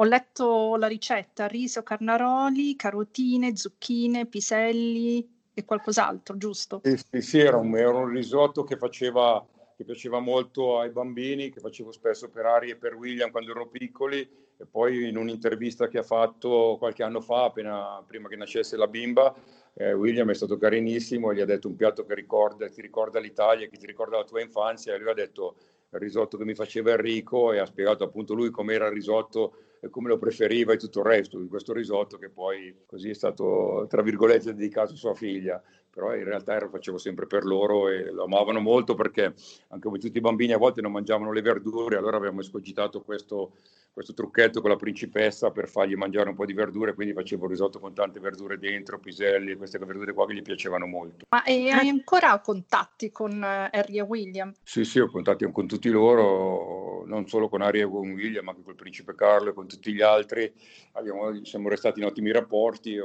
Ho 0.00 0.04
letto 0.04 0.76
la 0.76 0.86
ricetta, 0.86 1.46
riso, 1.46 1.82
carnaroli, 1.82 2.74
carotine, 2.74 3.54
zucchine, 3.54 4.24
piselli 4.24 5.28
e 5.52 5.64
qualcos'altro, 5.66 6.38
giusto? 6.38 6.80
Sì, 6.82 7.20
sì, 7.20 7.38
era, 7.38 7.58
un, 7.58 7.76
era, 7.76 7.90
un, 7.90 8.08
risotto 8.08 8.64
che, 8.64 8.78
faceva, 8.78 9.46
che 9.76 9.84
piaceva 9.84 10.18
molto 10.18 10.78
ai 10.78 10.88
bambini, 10.88 11.50
che 11.50 11.60
facevo 11.60 11.92
spesso 11.92 12.30
per 12.30 12.46
Ari 12.46 12.70
e 12.70 12.76
per 12.76 12.94
William 12.94 13.30
quando 13.30 13.50
erano 13.50 13.66
piccoli 13.66 14.20
e 14.56 14.64
poi 14.64 15.06
in 15.06 15.18
un'intervista 15.18 15.88
che 15.88 15.98
ha 15.98 16.02
fatto 16.02 16.76
qualche 16.78 17.02
anno 17.02 17.20
fa, 17.20 17.44
appena 17.44 18.02
prima 18.06 18.26
che 18.30 18.36
nascesse 18.36 18.78
la 18.78 18.86
bimba, 18.86 19.34
eh, 19.74 19.92
William 19.92 20.30
è 20.30 20.34
stato 20.34 20.56
carinissimo, 20.56 21.34
gli 21.34 21.40
ha 21.40 21.46
detto 21.46 21.68
un 21.68 21.76
piatto 21.76 22.06
che 22.06 22.14
ricorda, 22.14 22.70
ti 22.70 22.80
ricorda 22.80 23.20
l'Italia, 23.20 23.68
che 23.68 23.76
ti 23.76 23.84
ricorda 23.84 24.16
la 24.16 24.24
tua 24.24 24.40
infanzia, 24.40 24.94
e 24.94 24.98
lui 24.98 25.10
ha 25.10 25.14
detto 25.14 25.56
il 25.92 26.00
risotto 26.00 26.36
che 26.36 26.44
mi 26.44 26.54
faceva 26.54 26.92
Enrico 26.92 27.52
e 27.52 27.58
ha 27.58 27.66
spiegato 27.66 28.04
appunto 28.04 28.34
lui 28.34 28.50
com'era 28.50 28.86
il 28.86 28.92
risotto 28.92 29.54
e 29.80 29.88
come 29.88 30.08
lo 30.08 30.18
preferiva 30.18 30.72
e 30.72 30.76
tutto 30.76 31.00
il 31.00 31.06
resto 31.06 31.38
di 31.38 31.48
questo 31.48 31.72
risotto 31.72 32.18
che 32.18 32.28
poi 32.28 32.82
così 32.86 33.10
è 33.10 33.14
stato 33.14 33.86
tra 33.88 34.02
virgolette 34.02 34.54
dedicato 34.54 34.92
a 34.92 34.96
sua 34.96 35.14
figlia. 35.14 35.60
Però 35.90 36.14
in 36.14 36.22
realtà 36.22 36.60
lo 36.60 36.68
facevo 36.68 36.98
sempre 36.98 37.26
per 37.26 37.44
loro 37.44 37.88
e 37.88 38.12
lo 38.12 38.24
amavano 38.24 38.60
molto 38.60 38.94
perché 38.94 39.24
anche 39.24 39.86
come 39.86 39.98
tutti 39.98 40.18
i 40.18 40.20
bambini 40.20 40.52
a 40.52 40.58
volte 40.58 40.80
non 40.80 40.92
mangiavano 40.92 41.32
le 41.32 41.42
verdure 41.42 41.96
allora 41.96 42.16
abbiamo 42.16 42.40
escogitato 42.40 43.00
questo 43.00 43.54
questo 43.92 44.14
trucchetto 44.14 44.60
con 44.60 44.70
la 44.70 44.76
principessa 44.76 45.50
per 45.50 45.68
fargli 45.68 45.94
mangiare 45.94 46.28
un 46.28 46.34
po' 46.34 46.46
di 46.46 46.52
verdure, 46.52 46.94
quindi 46.94 47.12
facevo 47.12 47.44
il 47.44 47.50
risotto 47.50 47.78
con 47.80 47.92
tante 47.92 48.20
verdure 48.20 48.58
dentro, 48.58 48.98
piselli, 48.98 49.56
queste 49.56 49.78
verdure 49.78 50.12
qua 50.12 50.26
che 50.26 50.34
gli 50.34 50.42
piacevano 50.42 50.86
molto. 50.86 51.26
Ma 51.28 51.42
hai 51.42 51.70
ancora 51.70 52.38
contatti 52.40 53.10
con 53.10 53.42
eh, 53.42 53.68
Harry 53.72 53.98
e 53.98 54.02
William? 54.02 54.54
Sì, 54.62 54.84
sì, 54.84 55.00
ho 55.00 55.10
contatti 55.10 55.50
con 55.50 55.66
tutti 55.66 55.90
loro, 55.90 57.04
non 57.06 57.26
solo 57.28 57.48
con 57.48 57.62
Harry 57.62 57.80
e 57.80 57.88
con 57.88 58.10
William, 58.12 58.44
ma 58.44 58.50
anche 58.52 58.62
con 58.62 58.72
il 58.72 58.78
principe 58.78 59.14
Carlo 59.14 59.50
e 59.50 59.54
con 59.54 59.66
tutti 59.66 59.92
gli 59.92 60.02
altri. 60.02 60.52
Abbiamo, 60.92 61.44
siamo 61.44 61.68
restati 61.68 62.00
in 62.00 62.06
ottimi 62.06 62.30
rapporti. 62.30 62.96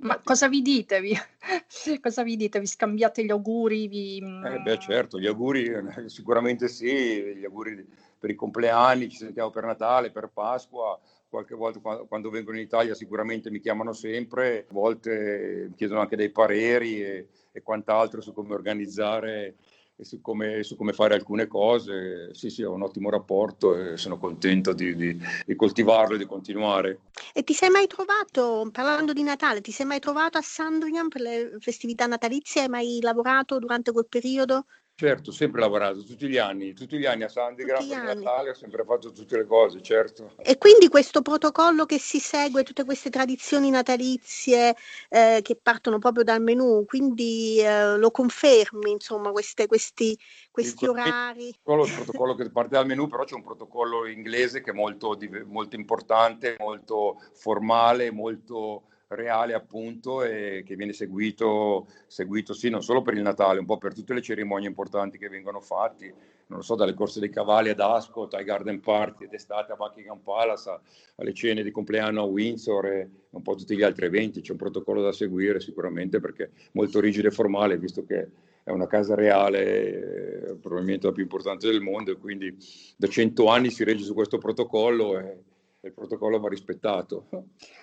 ma 0.00 0.20
cosa 0.22 0.48
vi 0.48 0.62
dite? 0.62 1.00
Vi, 1.00 1.14
cosa 2.00 2.22
vi 2.22 2.36
dite? 2.36 2.60
Vi 2.60 2.66
scambiate 2.66 3.24
gli 3.24 3.30
auguri? 3.30 3.88
Vi... 3.88 4.18
Eh 4.18 4.58
beh, 4.60 4.78
certo, 4.78 5.18
gli 5.18 5.26
auguri 5.26 5.70
sicuramente 6.06 6.68
sì, 6.68 7.36
gli 7.36 7.44
auguri 7.44 8.06
per 8.18 8.30
i 8.30 8.34
compleanni, 8.34 9.08
ci 9.08 9.16
sentiamo 9.16 9.50
per 9.50 9.64
Natale, 9.64 10.10
per 10.10 10.30
Pasqua, 10.32 10.98
qualche 11.28 11.54
volta 11.54 11.78
quando 11.80 12.30
vengono 12.30 12.56
in 12.56 12.64
Italia 12.64 12.94
sicuramente 12.94 13.50
mi 13.50 13.60
chiamano 13.60 13.92
sempre, 13.92 14.66
a 14.68 14.72
volte 14.72 15.66
mi 15.68 15.74
chiedono 15.74 16.00
anche 16.00 16.16
dei 16.16 16.30
pareri 16.30 17.02
e, 17.02 17.28
e 17.52 17.62
quant'altro 17.62 18.20
su 18.20 18.32
come 18.32 18.54
organizzare 18.54 19.56
e 20.00 20.04
su 20.04 20.20
come, 20.20 20.62
su 20.62 20.76
come, 20.76 20.92
fare 20.92 21.14
alcune 21.14 21.48
cose. 21.48 22.32
Sì, 22.32 22.50
sì, 22.50 22.62
ho 22.62 22.72
un 22.72 22.82
ottimo 22.82 23.10
rapporto 23.10 23.76
e 23.76 23.96
sono 23.96 24.16
contento 24.16 24.72
di, 24.72 24.94
di, 24.94 25.20
di, 25.44 25.56
coltivarlo 25.56 26.14
e 26.14 26.18
di 26.18 26.24
continuare. 26.24 27.00
E 27.34 27.42
ti 27.42 27.52
sei 27.52 27.68
mai 27.68 27.88
trovato, 27.88 28.68
parlando 28.70 29.12
di 29.12 29.24
Natale, 29.24 29.60
ti 29.60 29.72
sei 29.72 29.86
mai 29.86 29.98
trovato 29.98 30.38
a 30.38 30.42
Sandringham 30.42 31.08
per 31.08 31.20
le 31.20 31.56
festività 31.58 32.06
natalizie? 32.06 32.62
Hai 32.62 32.68
mai 32.68 33.00
lavorato 33.02 33.58
durante 33.58 33.90
quel 33.90 34.06
periodo? 34.08 34.66
Certo, 35.00 35.30
sempre 35.30 35.60
lavorato, 35.60 36.02
tutti 36.02 36.26
gli 36.26 36.38
anni, 36.38 36.72
tutti 36.72 36.98
gli 36.98 37.06
anni 37.06 37.22
a 37.22 37.28
Sandigram 37.28 37.86
per 37.86 38.16
Natale 38.16 38.50
ho 38.50 38.54
sempre 38.54 38.82
fatto 38.82 39.12
tutte 39.12 39.36
le 39.36 39.46
cose, 39.46 39.80
certo. 39.80 40.32
E 40.38 40.58
quindi 40.58 40.88
questo 40.88 41.22
protocollo 41.22 41.86
che 41.86 42.00
si 42.00 42.18
segue, 42.18 42.64
tutte 42.64 42.82
queste 42.84 43.08
tradizioni 43.08 43.70
natalizie 43.70 44.74
eh, 45.08 45.38
che 45.40 45.54
partono 45.54 46.00
proprio 46.00 46.24
dal 46.24 46.42
menù, 46.42 46.84
quindi 46.84 47.60
eh, 47.60 47.96
lo 47.96 48.10
confermi, 48.10 48.90
insomma, 48.90 49.30
queste, 49.30 49.68
questi, 49.68 50.18
questi 50.50 50.82
il 50.82 50.90
orari? 50.90 51.46
Il 51.46 51.54
protocollo 51.62 52.34
che 52.34 52.50
parte 52.50 52.70
dal 52.70 52.86
menù, 52.86 53.06
però 53.06 53.22
c'è 53.22 53.36
un 53.36 53.44
protocollo 53.44 54.04
inglese 54.04 54.62
che 54.62 54.72
è 54.72 54.74
molto, 54.74 55.16
molto 55.46 55.76
importante, 55.76 56.56
molto 56.58 57.22
formale, 57.34 58.10
molto 58.10 58.82
reale 59.08 59.54
appunto 59.54 60.22
e 60.22 60.62
che 60.66 60.76
viene 60.76 60.92
seguito, 60.92 61.86
seguito 62.06 62.52
sì 62.52 62.68
non 62.68 62.82
solo 62.82 63.02
per 63.02 63.14
il 63.14 63.22
Natale, 63.22 63.58
un 63.58 63.66
po' 63.66 63.78
per 63.78 63.94
tutte 63.94 64.12
le 64.14 64.20
cerimonie 64.20 64.68
importanti 64.68 65.16
che 65.18 65.28
vengono 65.28 65.60
fatte, 65.60 66.14
non 66.48 66.62
so, 66.62 66.74
dalle 66.74 66.94
corse 66.94 67.20
dei 67.20 67.30
cavalli 67.30 67.70
ad 67.70 67.80
Ascot, 67.80 68.34
ai 68.34 68.44
Garden 68.44 68.80
Party 68.80 69.28
d'estate 69.28 69.72
a 69.72 69.76
Buckingham 69.76 70.18
Palace, 70.18 70.78
alle 71.16 71.32
cene 71.32 71.62
di 71.62 71.70
compleanno 71.70 72.22
a 72.22 72.24
Windsor 72.24 72.86
e 72.86 73.10
un 73.30 73.42
po' 73.42 73.54
tutti 73.54 73.76
gli 73.76 73.82
altri 73.82 74.06
eventi, 74.06 74.40
c'è 74.40 74.52
un 74.52 74.58
protocollo 74.58 75.02
da 75.02 75.12
seguire 75.12 75.60
sicuramente 75.60 76.20
perché 76.20 76.44
è 76.44 76.50
molto 76.72 77.00
rigido 77.00 77.28
e 77.28 77.32
formale 77.32 77.78
visto 77.78 78.04
che 78.04 78.28
è 78.62 78.70
una 78.70 78.86
casa 78.86 79.14
reale, 79.14 80.58
probabilmente 80.60 81.06
la 81.06 81.12
più 81.12 81.22
importante 81.22 81.70
del 81.70 81.80
mondo 81.80 82.10
e 82.10 82.18
quindi 82.18 82.54
da 82.96 83.06
cento 83.06 83.48
anni 83.48 83.70
si 83.70 83.84
regge 83.84 84.04
su 84.04 84.12
questo 84.12 84.36
protocollo 84.36 85.18
e 85.18 85.38
il 85.80 85.92
protocollo 85.92 86.40
va 86.40 86.48
rispettato. 86.48 87.28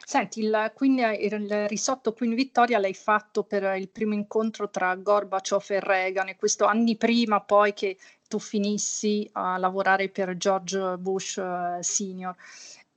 Senti, 0.04 0.42
il, 0.42 0.72
Queen, 0.74 1.16
il 1.20 1.68
risotto 1.68 2.14
Queen 2.14 2.36
Vittoria 2.36 2.80
l'hai 2.80 2.94
fatto 2.94 3.44
per 3.44 3.78
il 3.78 3.90
primo 3.90 4.14
incontro 4.14 4.70
tra 4.70 4.96
Gorbaciov 4.96 5.66
e 5.70 5.80
Reagan 5.80 6.30
e 6.30 6.36
questo 6.36 6.66
anni 6.66 6.98
prima 6.98 7.42
poi 7.42 7.74
che 7.74 7.98
tu 8.28 8.40
finissi 8.40 9.28
a 9.34 9.58
lavorare 9.58 10.10
per 10.10 10.36
George 10.36 10.98
Bush 10.98 11.36
uh, 11.38 11.82
Senior. 11.82 12.36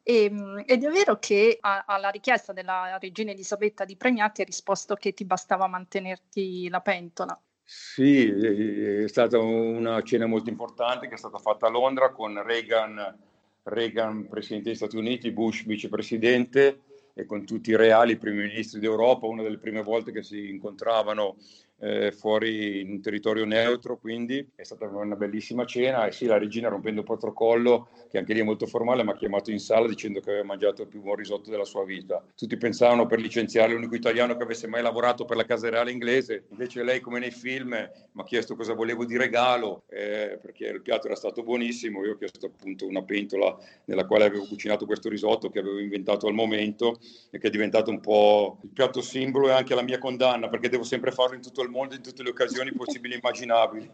E, 0.03 0.25
ehm, 0.25 0.65
ed 0.67 0.83
è 0.83 0.91
vero 0.91 1.19
che 1.19 1.59
a, 1.61 1.85
alla 1.87 2.09
richiesta 2.09 2.53
della 2.53 2.99
regina 3.01 3.31
Elisabetta 3.31 3.85
di 3.85 3.97
premiarti 3.97 4.41
hai 4.41 4.47
risposto 4.47 4.95
che 4.95 5.13
ti 5.13 5.25
bastava 5.25 5.67
mantenerti 5.69 6.69
la 6.69 6.81
pentola. 6.81 7.39
Sì, 7.63 8.27
è 8.27 9.07
stata 9.09 9.39
una 9.39 10.03
cena 10.03 10.25
molto 10.25 10.49
importante 10.49 11.07
che 11.07 11.15
è 11.15 11.19
stata 11.19 11.37
fatta 11.37 11.67
a 11.67 11.71
Londra 11.71 12.11
con 12.13 12.43
Reagan 12.43 13.15
Reagan 13.63 14.29
presidente 14.29 14.69
degli 14.69 14.77
Stati 14.77 14.97
Uniti, 14.97 15.33
Bush 15.33 15.65
vicepresidente 15.65 16.81
e 17.15 17.27
con 17.27 17.45
tutti 17.45 17.71
i 17.71 17.77
reali 17.77 18.17
primi 18.17 18.43
ministri 18.43 18.81
d'Europa, 18.81 19.27
una 19.27 19.43
delle 19.43 19.59
prime 19.59 19.83
volte 19.83 20.13
che 20.13 20.23
si 20.23 20.51
incontravano 20.51 21.37
eh, 21.81 22.13
fuori 22.13 22.81
in 22.81 22.91
un 22.91 23.01
territorio 23.01 23.45
neutro, 23.45 23.99
quindi 23.99 24.47
è 24.55 24.63
stata 24.63 24.87
una 24.87 25.17
bellissima 25.17 25.65
cena 25.65 26.07
e 26.07 26.13
sì, 26.13 26.27
la 26.27 26.39
regina 26.39 26.69
rompendo 26.69 27.01
il 27.01 27.07
protocollo, 27.07 27.89
che 28.11 28.19
anche 28.19 28.33
lì 28.33 28.41
è 28.41 28.45
molto 28.45 28.67
formale, 28.67 29.05
mi 29.05 29.11
ha 29.11 29.17
chiamato 29.17 29.51
in 29.51 29.59
sala 29.59 29.87
dicendo 29.87 30.21
che 30.21 30.31
aveva 30.31 30.45
mangiato 30.45 30.83
il 30.83 30.89
più 30.89 31.01
buon 31.01 31.17
risotto 31.17 31.51
della 31.51 31.65
sua 31.65 31.85
vita. 31.85 32.25
Tutti 32.35 32.57
pensavano 32.57 33.07
per 33.07 33.21
licenziare 33.21 33.73
l'unico 33.73 33.95
italiano 33.95 34.37
che 34.37 34.43
avesse 34.43 34.67
mai 34.67 34.83
lavorato 34.83 35.25
per 35.25 35.37
la 35.37 35.45
Casa 35.45 35.69
Reale 35.69 35.91
inglese, 35.91 36.45
invece 36.51 36.83
lei 36.83 37.01
come 37.01 37.19
nei 37.19 37.31
film 37.31 37.71
mi 37.71 38.21
ha 38.21 38.25
chiesto 38.25 38.57
cosa 38.57 38.75
volevo 38.75 39.05
di 39.05 39.17
regalo, 39.17 39.83
eh, 39.89 40.39
perché 40.41 40.67
il 40.67 40.83
piatto 40.83 41.07
era 41.07 41.17
stato 41.17 41.43
buonissimo, 41.43 42.05
io 42.05 42.13
ho 42.13 42.17
chiesto 42.17 42.47
appunto 42.47 42.87
una 42.87 43.03
pentola 43.03 43.57
nella 43.85 44.07
quale 44.07 44.25
avevo 44.25 44.47
cucinato 44.47 44.87
questo 44.87 45.09
risotto 45.09 45.51
che 45.51 45.59
avevo 45.59 45.79
inventato 45.79 46.27
al 46.27 46.35
momento 46.35 46.99
e 47.31 47.39
che 47.39 47.49
è 47.49 47.51
diventato 47.51 47.91
un 47.91 48.01
po' 48.01 48.59
il 48.63 48.71
piatto 48.71 49.01
simbolo 49.01 49.49
e 49.49 49.53
anche 49.53 49.75
la 49.75 49.83
mia 49.83 49.99
condanna, 49.99 50.49
perché 50.49 50.69
devo 50.69 50.83
sempre 50.83 51.13
farlo 51.13 51.35
in 51.35 51.43
tutto 51.43 51.63
il 51.63 51.68
mondo 51.69 51.95
in 51.95 52.03
tutte 52.03 52.23
le 52.23 52.31
occasioni 52.31 52.73
possibili 52.73 53.15
e 53.15 53.19
immaginabili. 53.19 53.91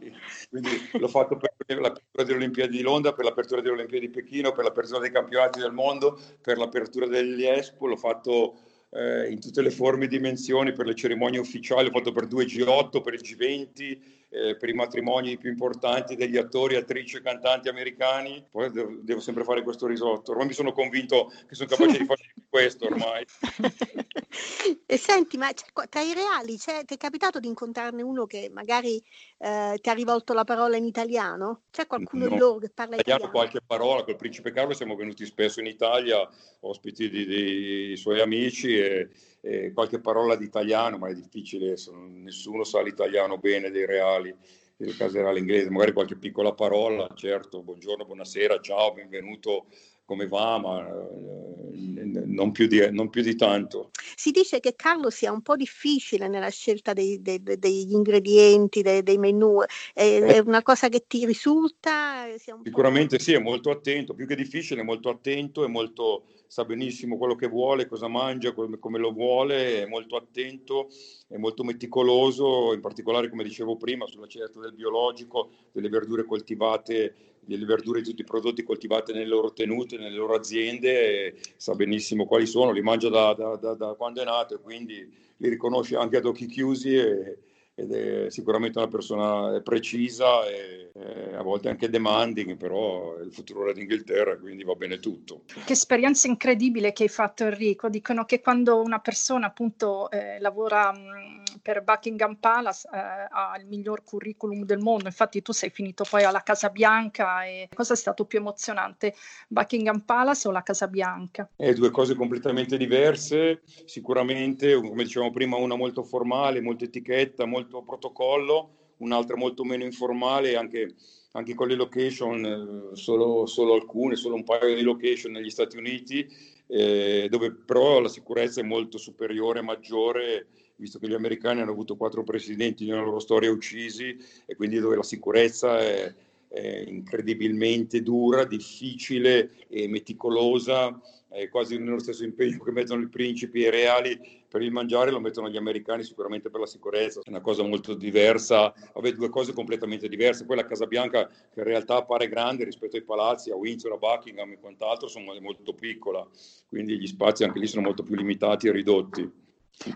Quindi 0.50 0.88
l'ho 0.93 1.09
fatto 1.09 1.37
per 1.37 1.81
l'apertura 1.81 2.25
delle 2.25 2.37
Olimpiadi 2.37 2.76
di 2.76 2.83
Londra, 2.83 3.12
per 3.12 3.25
l'apertura 3.25 3.61
delle 3.61 3.75
Olimpiadi 3.75 4.07
di 4.07 4.12
Pechino, 4.12 4.52
per 4.52 4.64
l'apertura 4.64 5.00
dei 5.00 5.11
campionati 5.11 5.61
del 5.61 5.73
mondo, 5.73 6.19
per 6.40 6.59
l'apertura 6.59 7.07
degli 7.07 7.45
Expo, 7.45 7.87
l'ho 7.87 7.97
fatto 7.97 8.59
eh, 8.90 9.31
in 9.31 9.40
tutte 9.40 9.62
le 9.62 9.71
forme 9.71 10.04
e 10.04 10.09
dimensioni, 10.09 10.73
per 10.73 10.87
le 10.87 10.95
cerimonie 10.95 11.40
ufficiali, 11.40 11.87
l'ho 11.87 11.99
fatto 11.99 12.12
per 12.12 12.26
due 12.26 12.45
G8, 12.45 13.02
per 13.02 13.14
il 13.14 13.21
G20, 13.21 13.99
eh, 14.35 14.57
per 14.57 14.69
i 14.69 14.73
matrimoni 14.73 15.38
più 15.38 15.50
importanti 15.50 16.16
degli 16.16 16.37
attori, 16.37 16.76
attrici 16.76 17.16
e 17.16 17.23
cantanti 17.23 17.69
americani. 17.69 18.45
Poi 18.50 18.71
devo, 18.71 18.97
devo, 19.00 19.21
sempre 19.21 19.45
fare 19.45 19.62
questo 19.62 19.87
risotto. 19.87 20.33
Ormai 20.33 20.49
mi 20.49 20.52
sono 20.52 20.73
convinto 20.73 21.33
che 21.47 21.54
sono 21.54 21.69
capace 21.69 21.99
di 21.99 22.04
fare 22.04 22.23
questo 22.54 22.87
ormai. 22.87 23.26
e 24.87 24.96
senti, 24.96 25.37
ma 25.37 25.50
tra 25.88 26.00
i 26.02 26.14
reali 26.14 26.56
c'è, 26.56 26.84
ti 26.84 26.94
è 26.94 26.96
capitato 26.96 27.40
di 27.40 27.49
incontrarne 27.49 28.00
uno 28.00 28.26
che 28.26 28.49
magari 28.52 29.02
eh, 29.38 29.76
ti 29.82 29.88
ha 29.88 29.92
rivolto 29.92 30.32
la 30.34 30.44
parola 30.44 30.76
in 30.76 30.84
italiano? 30.84 31.62
C'è 31.73 31.88
qualcuno 31.88 32.26
no, 32.26 32.30
di 32.30 32.38
loro 32.38 32.58
che 32.58 32.70
parla 32.73 32.94
italiano? 32.94 33.32
qualche 33.32 33.58
parola, 33.61 34.04
col 34.04 34.14
principe 34.14 34.52
Carlo 34.52 34.73
siamo 34.73 34.94
venuti 34.94 35.26
spesso 35.26 35.58
in 35.58 35.66
Italia, 35.66 36.28
ospiti 36.61 37.11
di, 37.11 37.26
di 37.26 37.96
suoi 37.96 38.20
amici 38.20 38.78
e 38.78 39.08
eh, 39.40 39.73
qualche 39.73 39.99
parola 39.99 40.37
di 40.37 40.44
italiano, 40.44 40.96
ma 40.96 41.08
è 41.08 41.14
difficile, 41.14 41.76
sono, 41.76 42.06
nessuno 42.06 42.62
sa 42.62 42.82
l'italiano 42.82 43.37
bene 43.37 43.73
dei 43.73 43.84
reali, 43.84 44.32
del 44.76 44.96
caserale 44.96 45.40
inglese, 45.40 45.70
magari 45.70 45.92
qualche 45.92 46.16
piccola 46.16 46.52
parola, 46.52 47.11
certo, 47.16 47.64
buongiorno, 47.64 48.04
buonasera, 48.04 48.61
ciao, 48.61 48.92
benvenuto, 48.92 49.66
come 50.04 50.28
va, 50.28 50.58
ma 50.58 50.87
eh, 50.87 52.24
non, 52.35 52.53
più 52.53 52.67
di, 52.67 52.87
non, 52.91 53.09
più 53.09 53.23
di, 53.23 53.37
tanto. 53.37 53.91
Si 54.14 54.31
dice 54.31 54.61
che 54.61 54.75
Carlo 54.75 55.11
sia 55.11 55.33
un 55.33 55.43
po' 55.43 55.57
difficile 55.57 56.29
nella 56.29 56.50
scelta 56.50 56.93
dei, 56.93 57.23
dei, 57.23 57.41
degli 57.43 57.93
ingredienti, 57.93 58.83
dei, 58.83 59.03
dei 59.03 59.19
menù, 59.19 59.61
è, 59.62 60.03
eh. 60.03 60.26
è, 60.26 60.38
una 60.41 60.62
cosa 60.62 60.88
che 60.88 61.05
ti 61.07 61.25
risulta? 61.25 62.26
Sicuramente 62.37 63.19
sì, 63.19 63.33
è 63.33 63.38
molto 63.38 63.71
attento, 63.71 64.14
più 64.14 64.26
che 64.26 64.37
difficile, 64.37 64.81
è 64.81 64.85
molto 64.85 65.09
attento, 65.09 65.64
è 65.64 65.69
molto 65.69 66.25
sa 66.54 66.64
benissimo 66.64 67.18
quello 67.18 67.34
che 67.34 67.49
vuole, 67.49 67.88
cosa 67.88 68.06
mangia, 68.06 68.52
come, 68.52 68.78
come, 68.78 69.00
lo 69.00 69.11
vuole, 69.11 69.82
è 69.82 69.87
molto 69.87 70.14
attento, 70.14 70.87
è 71.26 71.37
molto 71.37 71.64
meticoloso, 71.64 72.73
in 72.73 72.80
particolare 72.80 73.28
come 73.28 73.42
dicevo 73.42 73.76
prima 73.76 74.06
sulla 74.06 74.28
scelta 74.28 74.61
del 74.61 74.73
biologico, 74.73 75.50
delle 75.73 75.88
verdure 75.88 76.25
coltivate, 76.25 77.40
delle 77.40 77.64
verdure 77.64 78.02
di 78.02 78.08
tutti 78.08 78.20
i 78.20 78.25
prodotti 78.25 78.62
coltivati 78.62 79.12
nelle 79.12 79.26
loro 79.26 79.52
tenute, 79.52 79.99
nelle 79.99 80.14
loro 80.14 80.37
aziende, 80.37 81.34
sa 81.56 81.75
benissimo 81.75 82.25
quali 82.25 82.46
sono, 82.46 82.70
li 82.70 82.82
mangia 82.82 83.08
da, 83.08 83.34
da, 83.34 83.56
da, 83.56 83.75
da 83.75 83.94
quando 83.94 84.23
è 84.23 84.25
nato 84.25 84.54
e 84.54 84.61
quindi 84.61 85.12
li 85.38 85.49
riconosce 85.49 85.96
anche 85.96 86.18
ad 86.18 86.25
occhi 86.25 86.46
chiusi 86.46 86.94
e, 86.94 87.37
ed 87.75 87.93
è 87.93 88.31
sicuramente 88.31 88.78
una 88.78 88.88
persona 88.88 89.61
precisa 89.61 90.47
e, 90.47 90.90
e, 90.95 91.35
a 91.35 91.43
volte 91.43 91.69
anche 91.69 91.90
demanding, 91.90 92.57
però 92.57 93.16
è 93.16 93.23
il 93.23 93.33
futuro 93.33 93.64
dell'Inghilterra, 93.64 94.38
quindi 94.38 94.62
va 94.62 94.75
bene 94.75 95.00
tutto. 95.00 95.43
Che 95.64 95.73
esperienza 95.73 96.28
incredibile 96.28 96.93
che 96.93 97.04
hai 97.04 97.09
fatto 97.09 97.45
Enrico, 97.45 97.88
dicono 97.88 98.25
che 98.25 98.40
quando 98.40 98.81
una 98.81 99.00
persona 99.00 99.47
appunto 99.47 100.09
eh, 100.11 100.38
lavora 100.38 100.93
mh, 100.93 101.61
per 101.62 101.83
Buckingham 101.83 102.37
Palace 102.37 102.88
eh, 102.93 102.99
ha 102.99 103.57
il 103.59 103.66
miglior 103.66 104.04
curriculum 104.04 104.64
del 104.64 104.78
mondo, 104.78 105.07
infatti 105.07 105.43
tu 105.43 105.52
sei 105.52 105.71
finito 105.71 106.04
poi 106.09 106.23
alla 106.23 106.43
Casa 106.43 106.69
Bianca 106.69 107.45
e 107.45 107.69
cosa 107.75 107.95
è 107.95 107.97
stato 107.97 108.25
più 108.25 108.38
emozionante, 108.38 109.14
Buckingham 109.49 110.00
Palace 110.00 110.47
o 110.47 110.52
la 110.52 110.62
Casa 110.62 110.87
Bianca? 110.87 111.49
Eh, 111.57 111.75
due 111.75 111.90
cose 111.90 112.14
completamente 112.14 112.76
diverse, 112.76 113.62
sicuramente 113.85 114.75
come 114.75 115.02
dicevamo 115.02 115.33
prima 115.33 115.57
una 115.57 115.75
molto 115.75 116.04
formale, 116.04 116.61
molto 116.61 116.85
etichetta, 116.85 117.45
molto 117.47 117.63
molto 117.64 117.83
protocollo, 117.83 118.71
un'altra 118.99 119.37
molto 119.37 119.64
meno 119.64 119.85
informale, 119.85 120.56
anche, 120.56 120.94
anche 121.33 121.54
con 121.54 121.68
le 121.68 121.75
location, 121.75 122.44
eh, 122.92 122.97
solo, 122.97 123.47
solo, 123.47 123.75
alcune, 123.75 124.16
solo 124.16 124.35
un 124.35 124.44
paio 124.44 124.75
di 124.75 124.83
location 124.83 125.33
negli 125.33 125.50
Stati 125.50 125.76
Uniti, 125.76 126.26
eh, 126.66 127.26
dove 127.30 127.52
però 127.52 128.00
la 128.00 128.09
sicurezza 128.09 128.61
è 128.61 128.64
molto 128.64 128.99
superiore, 128.99 129.62
maggiore, 129.62 130.47
visto 130.76 130.99
che 130.99 131.09
gli 131.09 131.14
americani 131.14 131.61
hanno 131.61 131.71
avuto 131.71 131.97
quattro 131.97 132.23
presidenti 132.23 132.85
nella 132.85 133.02
loro 133.02 133.18
storia 133.18 133.50
uccisi 133.50 134.16
e 134.44 134.56
quindi 134.56 134.78
dove 134.78 134.97
la 134.97 135.02
sicurezza 135.02 135.78
è, 135.78 136.12
è 136.49 136.85
incredibilmente 136.87 138.02
dura, 138.02 138.44
difficile 138.44 139.50
e 139.68 139.88
meticolosa, 139.88 141.00
è 141.35 141.49
quasi 141.49 141.76
nello 141.79 141.99
stesso 141.99 142.23
impegno 142.23 142.62
che 142.62 142.71
mettono 142.71 143.03
i 143.03 143.09
principi 143.09 143.64
e 143.64 143.67
i 143.67 143.71
reali 143.71 144.43
per 144.49 144.62
il 144.62 144.71
mangiare 144.71 145.11
lo 145.11 145.19
mettono 145.19 145.50
gli 145.50 145.57
americani 145.57 146.05
sicuramente 146.05 146.49
per 146.49 146.61
la 146.61 146.67
sicurezza, 146.67 147.21
è 147.21 147.29
una 147.29 147.41
cosa 147.41 147.64
molto 147.64 147.95
diversa, 147.95 148.73
vabbè 148.95 149.12
due 149.12 149.29
cose 149.29 149.53
completamente 149.53 150.09
diverse, 150.09 150.45
poi 150.45 150.57
la 150.57 150.64
Casa 150.64 150.87
Bianca 150.87 151.26
che 151.26 151.59
in 151.59 151.64
realtà 151.64 151.97
appare 151.97 152.29
grande 152.29 152.62
rispetto 152.62 152.97
ai 152.97 153.03
palazzi, 153.03 153.50
a 153.50 153.57
Windsor, 153.57 153.93
a 153.93 153.97
Buckingham 153.97 154.53
e 154.53 154.61
quant'altro, 154.61 155.09
sono 155.09 155.35
molto 155.41 155.75
piccola, 155.75 156.25
quindi 156.69 156.99
gli 156.99 157.07
spazi 157.09 157.43
anche 157.43 157.59
lì 157.59 157.67
sono 157.67 157.83
molto 157.83 158.05
più 158.05 158.14
limitati 158.14 158.69
e 158.69 158.73
ridotti. 158.73 159.43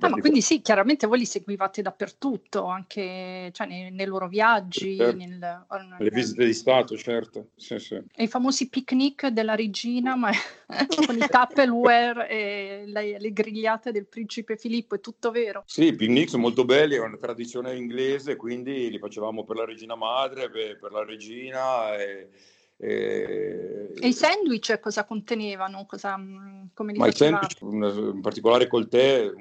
Ah, 0.00 0.08
ma 0.08 0.18
quindi 0.18 0.42
sì, 0.42 0.60
chiaramente 0.60 1.06
voi 1.06 1.18
li 1.18 1.24
seguivate 1.24 1.82
dappertutto, 1.82 2.64
anche 2.64 3.50
cioè, 3.52 3.66
nei, 3.66 3.90
nei, 3.90 4.06
loro 4.06 4.28
viaggi. 4.28 4.96
Certo. 4.96 5.16
Nel. 5.16 5.66
Le 5.98 6.10
visite 6.10 6.44
di 6.44 6.52
Stato, 6.52 6.96
certo. 6.96 7.50
Sì, 7.56 7.78
sì. 7.78 7.94
E 7.94 8.24
i 8.24 8.28
famosi 8.28 8.68
picnic 8.68 9.28
della 9.28 9.54
regina, 9.54 10.14
ma 10.14 10.30
con 11.06 11.16
i 11.16 11.26
Tupperware 11.26 12.28
e 12.28 12.82
le, 12.86 13.18
le, 13.18 13.32
grigliate 13.32 13.92
del 13.92 14.06
principe 14.06 14.56
Filippo, 14.56 14.96
è 14.96 15.00
tutto 15.00 15.30
vero? 15.30 15.62
Sì, 15.64 15.86
i 15.86 15.96
picnic 15.96 16.28
sono 16.28 16.42
molto 16.42 16.64
belli, 16.64 16.96
è 16.96 17.00
una 17.00 17.16
tradizione 17.16 17.74
inglese, 17.74 18.36
quindi 18.36 18.90
li 18.90 18.98
facevamo 18.98 19.44
per 19.44 19.56
la 19.56 19.64
regina 19.64 19.94
madre, 19.94 20.50
per 20.50 20.90
la 20.92 21.04
regina. 21.04 21.96
E... 21.96 22.28
E... 22.80 23.92
e, 23.98 24.06
i 24.06 24.12
sandwich 24.12 24.78
cosa 24.78 25.04
contenevano? 25.04 25.84
Cosa, 25.86 26.16
mm, 26.16 26.66
come 26.74 26.92
li 26.92 26.98
Ma 26.98 27.06
facevate? 27.06 27.46
i 27.46 27.56
sandwich, 27.58 28.14
in 28.14 28.20
particolare 28.20 28.68
col 28.68 28.86
tè, 28.86 29.32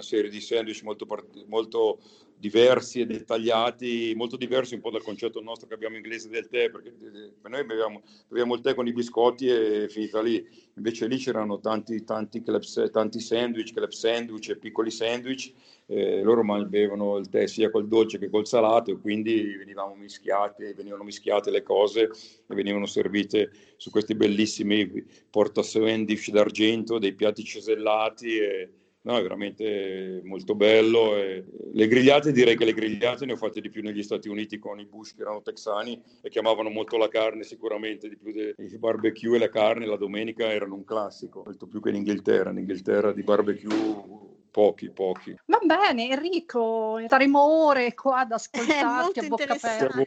una 0.00 0.02
serie 0.02 0.30
di 0.30 0.40
sandwich 0.40 0.82
molto, 0.82 1.06
molto 1.46 2.00
diversi 2.40 3.00
e 3.00 3.06
dettagliati, 3.06 4.14
molto 4.16 4.38
diversi 4.38 4.74
un 4.74 4.80
po' 4.80 4.90
dal 4.90 5.02
concetto 5.02 5.42
nostro 5.42 5.68
che 5.68 5.74
abbiamo 5.74 5.96
inglese 5.96 6.30
del 6.30 6.48
tè, 6.48 6.70
perché 6.70 6.88
eh, 6.88 7.32
per 7.38 7.50
noi 7.50 7.64
beviamo, 7.66 8.02
beviamo 8.28 8.54
il 8.54 8.62
tè 8.62 8.74
con 8.74 8.86
i 8.86 8.94
biscotti 8.94 9.46
e 9.46 9.88
finita 9.90 10.22
lì. 10.22 10.44
Invece 10.76 11.06
lì 11.06 11.18
c'erano 11.18 11.60
tanti, 11.60 12.02
tanti, 12.02 12.42
club, 12.42 12.62
tanti 12.90 13.20
sandwich, 13.20 13.74
club 13.74 13.90
sandwich 13.90 14.48
e 14.48 14.56
piccoli 14.56 14.90
sandwich. 14.90 15.52
Eh, 15.84 16.22
loro 16.22 16.42
bevevano 16.64 17.18
il 17.18 17.28
tè 17.28 17.46
sia 17.46 17.68
col 17.68 17.88
dolce 17.88 18.18
che 18.18 18.30
col 18.30 18.46
salato 18.46 18.90
e 18.90 18.98
quindi 18.98 19.56
venivamo 19.56 19.94
mischiati, 19.94 20.72
venivano 20.72 21.02
mischiate 21.02 21.50
le 21.50 21.62
cose 21.62 22.04
e 22.04 22.54
venivano 22.54 22.86
servite 22.86 23.50
su 23.76 23.90
questi 23.90 24.14
bellissimi 24.14 25.04
porta 25.28 25.62
sandwich 25.62 26.30
d'argento, 26.30 26.98
dei 26.98 27.12
piatti 27.12 27.44
cesellati 27.44 28.38
e, 28.38 28.70
No, 29.02 29.16
è 29.16 29.22
veramente 29.22 30.20
molto 30.24 30.54
bello. 30.54 31.16
E 31.16 31.44
le 31.72 31.88
grigliate, 31.88 32.32
direi 32.32 32.56
che 32.56 32.66
le 32.66 32.74
grigliate 32.74 33.24
ne 33.24 33.32
ho 33.32 33.36
fatte 33.36 33.60
di 33.60 33.70
più 33.70 33.82
negli 33.82 34.02
Stati 34.02 34.28
Uniti 34.28 34.58
con 34.58 34.78
i 34.78 34.84
Bush 34.84 35.14
che 35.14 35.22
erano 35.22 35.40
texani 35.40 36.00
e 36.20 36.28
chiamavano 36.28 36.68
molto 36.68 36.98
la 36.98 37.08
carne 37.08 37.42
sicuramente, 37.44 38.08
di 38.08 38.16
più 38.16 38.32
dei 38.32 38.54
barbecue 38.78 39.36
e 39.36 39.38
la 39.40 39.48
carne 39.48 39.86
la 39.86 39.96
domenica 39.96 40.50
erano 40.52 40.74
un 40.74 40.84
classico, 40.84 41.42
molto 41.44 41.66
più 41.66 41.80
che 41.80 41.88
in 41.88 41.96
Inghilterra. 41.96 42.50
In 42.50 42.58
Inghilterra 42.58 43.12
di 43.12 43.22
barbecue 43.22 44.28
pochi, 44.50 44.90
pochi. 44.90 45.34
Va 45.46 45.60
bene, 45.64 46.10
Enrico, 46.10 47.00
staremo 47.06 47.40
ore 47.40 47.94
qua 47.94 48.20
ad 48.20 48.32
ascoltarti 48.32 49.20
a 49.20 49.28
bocca 49.28 49.52
aperta. 49.54 50.02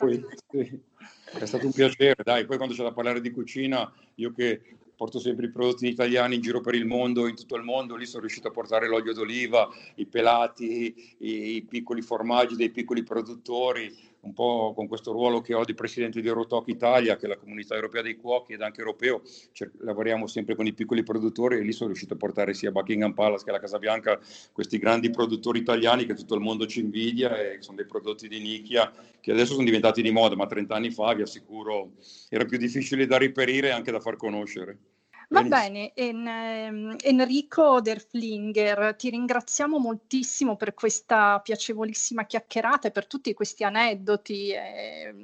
Sì. 0.50 0.80
È 1.40 1.46
stato 1.46 1.66
un 1.66 1.72
piacere, 1.72 2.22
dai, 2.24 2.46
poi 2.46 2.58
quando 2.58 2.76
c'è 2.76 2.84
da 2.84 2.92
parlare 2.92 3.20
di 3.20 3.32
cucina, 3.32 3.92
io 4.16 4.32
che 4.32 4.62
porto 5.04 5.20
sempre 5.20 5.48
i 5.48 5.52
prodotti 5.52 5.86
italiani 5.86 6.36
in 6.36 6.42
giro 6.42 6.62
per 6.62 6.76
il 6.76 6.86
mondo, 6.86 7.28
in 7.28 7.36
tutto 7.36 7.58
il 7.58 7.64
mondo, 7.64 7.98
lì 7.98 8.06
sono 8.06 8.22
riuscito 8.22 8.48
a 8.48 8.52
portare 8.52 8.88
l'olio 8.88 9.12
d'oliva, 9.12 9.68
i 9.96 10.06
pelati, 10.06 10.96
i, 11.18 11.56
i 11.56 11.62
piccoli 11.64 12.02
formaggi 12.02 12.56
dei 12.56 12.70
piccoli 12.70 13.04
produttori, 13.04 13.94
un 14.22 14.34
po' 14.34 14.72
con 14.74 14.88
questo 14.88 15.12
ruolo 15.12 15.42
che 15.42 15.54
ho 15.54 15.66
di 15.66 15.74
presidente 15.74 16.22
di 16.22 16.28
Eurotalk 16.30 16.70
Italia, 16.70 17.18
che 17.18 17.26
è 17.26 17.28
la 17.28 17.36
comunità 17.36 17.76
europea 17.76 18.02
dei 18.02 18.16
cuochi 18.16 18.54
ed 18.54 18.62
anche 18.62 18.80
europeo, 18.80 19.22
cioè, 19.52 19.70
lavoriamo 19.80 20.26
sempre 20.26 20.56
con 20.56 20.68
i 20.68 20.74
piccoli 20.74 21.04
produttori 21.04 21.58
e 21.58 21.64
lì 21.64 21.74
sono 21.74 21.88
riuscito 21.88 22.14
a 22.14 22.18
portare 22.18 22.54
sia 22.54 22.72
Buckingham 22.72 23.12
Palace 23.12 23.44
che 23.44 23.52
la 23.52 23.60
Casa 23.60 23.80
Bianca 23.80 24.18
questi 24.54 24.78
grandi 24.78 25.10
produttori 25.10 25.60
italiani 25.60 26.06
che 26.06 26.14
tutto 26.14 26.36
il 26.36 26.42
mondo 26.42 26.66
ci 26.66 26.80
invidia 26.80 27.38
e 27.38 27.62
sono 27.62 27.76
dei 27.76 27.86
prodotti 27.86 28.30
di 28.30 28.40
nicchia 28.40 28.90
che 29.20 29.32
adesso 29.32 29.54
sono 29.54 29.66
diventati 29.66 30.02
di 30.02 30.12
moda, 30.12 30.38
ma 30.38 30.48
30 30.48 30.74
anni 30.74 30.92
fa 30.92 31.14
vi 31.14 31.24
assicuro 31.24 31.92
era 32.30 32.46
più 32.46 32.58
difficile 32.58 33.06
da 33.06 33.18
riperire 33.18 33.68
e 33.68 33.72
anche 33.72 33.92
da 33.92 34.00
far 34.00 34.16
conoscere. 34.16 34.93
Va 35.34 35.42
bene, 35.42 35.94
en, 35.96 36.28
ehm, 36.28 36.96
Enrico 37.02 37.82
Derflinger, 37.82 38.96
ti 38.96 39.10
ringraziamo 39.10 39.80
moltissimo 39.80 40.56
per 40.56 40.76
questa 40.76 41.40
piacevolissima 41.44 42.26
chiacchierata 42.26 42.88
e 42.88 42.92
per 42.92 43.08
tutti 43.08 43.34
questi 43.34 43.64
aneddoti 43.64 44.52
eh, 44.52 45.16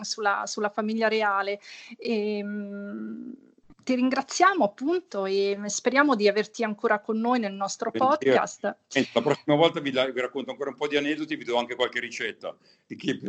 sulla, 0.00 0.44
sulla, 0.46 0.70
famiglia 0.70 1.08
reale. 1.08 1.60
E, 1.98 2.38
ehm, 2.38 3.34
ti 3.82 3.94
ringraziamo 3.94 4.64
appunto 4.64 5.26
e 5.26 5.58
speriamo 5.66 6.14
di 6.14 6.28
averti 6.28 6.62
ancora 6.62 7.00
con 7.00 7.18
noi 7.18 7.38
nel 7.38 7.52
nostro 7.52 7.90
podcast. 7.90 8.76
La 9.12 9.22
prossima 9.22 9.56
volta 9.56 9.80
vi, 9.80 9.90
vi, 9.90 10.20
racconto 10.20 10.50
ancora 10.50 10.70
un 10.70 10.76
po' 10.76 10.86
di 10.86 10.96
aneddoti, 10.96 11.36
vi 11.36 11.44
do 11.44 11.56
anche 11.56 11.74
qualche 11.74 12.00
ricetta 12.00 12.54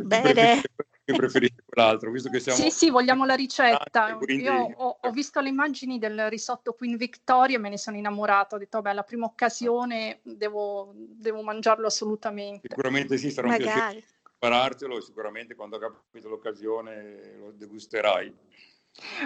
Bene. 0.02 0.62
Che 1.04 1.14
preferisce 1.14 1.62
quell'altro, 1.64 2.10
visto 2.10 2.30
che 2.30 2.40
siamo... 2.40 2.58
Sì, 2.58 2.70
sì, 2.70 2.90
vogliamo 2.90 3.24
la 3.24 3.34
ricetta. 3.34 4.16
Quindi... 4.16 4.44
Io 4.44 4.54
ho, 4.54 4.98
ho, 5.00 5.10
visto 5.10 5.40
le 5.40 5.48
immagini 5.48 5.98
del 5.98 6.28
risotto 6.28 6.74
Queen 6.74 6.96
Victoria 6.96 7.56
e 7.56 7.60
me 7.60 7.68
ne 7.68 7.78
sono 7.78 7.96
innamorato. 7.96 8.54
Ho 8.54 8.58
detto, 8.58 8.80
vabbè, 8.80 8.94
la 8.94 9.02
prima 9.02 9.26
occasione 9.26 10.20
devo, 10.22 10.92
devo 10.94 11.42
mangiarlo 11.42 11.86
assolutamente. 11.86 12.68
Sicuramente 12.68 13.16
sì, 13.16 13.30
sarà 13.30 13.48
un 13.48 13.52
Magari. 13.52 13.72
piacere 13.72 14.04
imparartelo 14.42 14.98
e 14.98 15.02
sicuramente 15.02 15.54
quando 15.54 15.78
capito 15.78 16.28
l'occasione 16.28 17.36
lo 17.38 17.52
degusterai. 17.52 18.34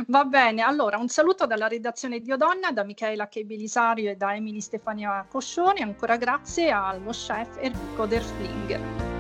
Va 0.09 0.25
bene, 0.25 0.63
allora 0.63 0.99
un 0.99 1.09
saluto 1.09 1.47
dalla 1.47 1.67
redazione 1.67 2.21
di 2.21 2.31
Odonna, 2.31 2.71
da 2.71 2.85
Michaela 2.85 3.27
Che 3.29 3.45
Belisario 3.45 4.11
e 4.11 4.17
da 4.17 4.35
Emily 4.35 4.61
Stefania 4.61 5.27
Coscione, 5.29 5.81
ancora 5.81 6.17
grazie 6.17 6.71
allo 6.71 7.11
chef 7.11 7.57
Enrico 7.59 8.07
Derflinger. 8.07 9.16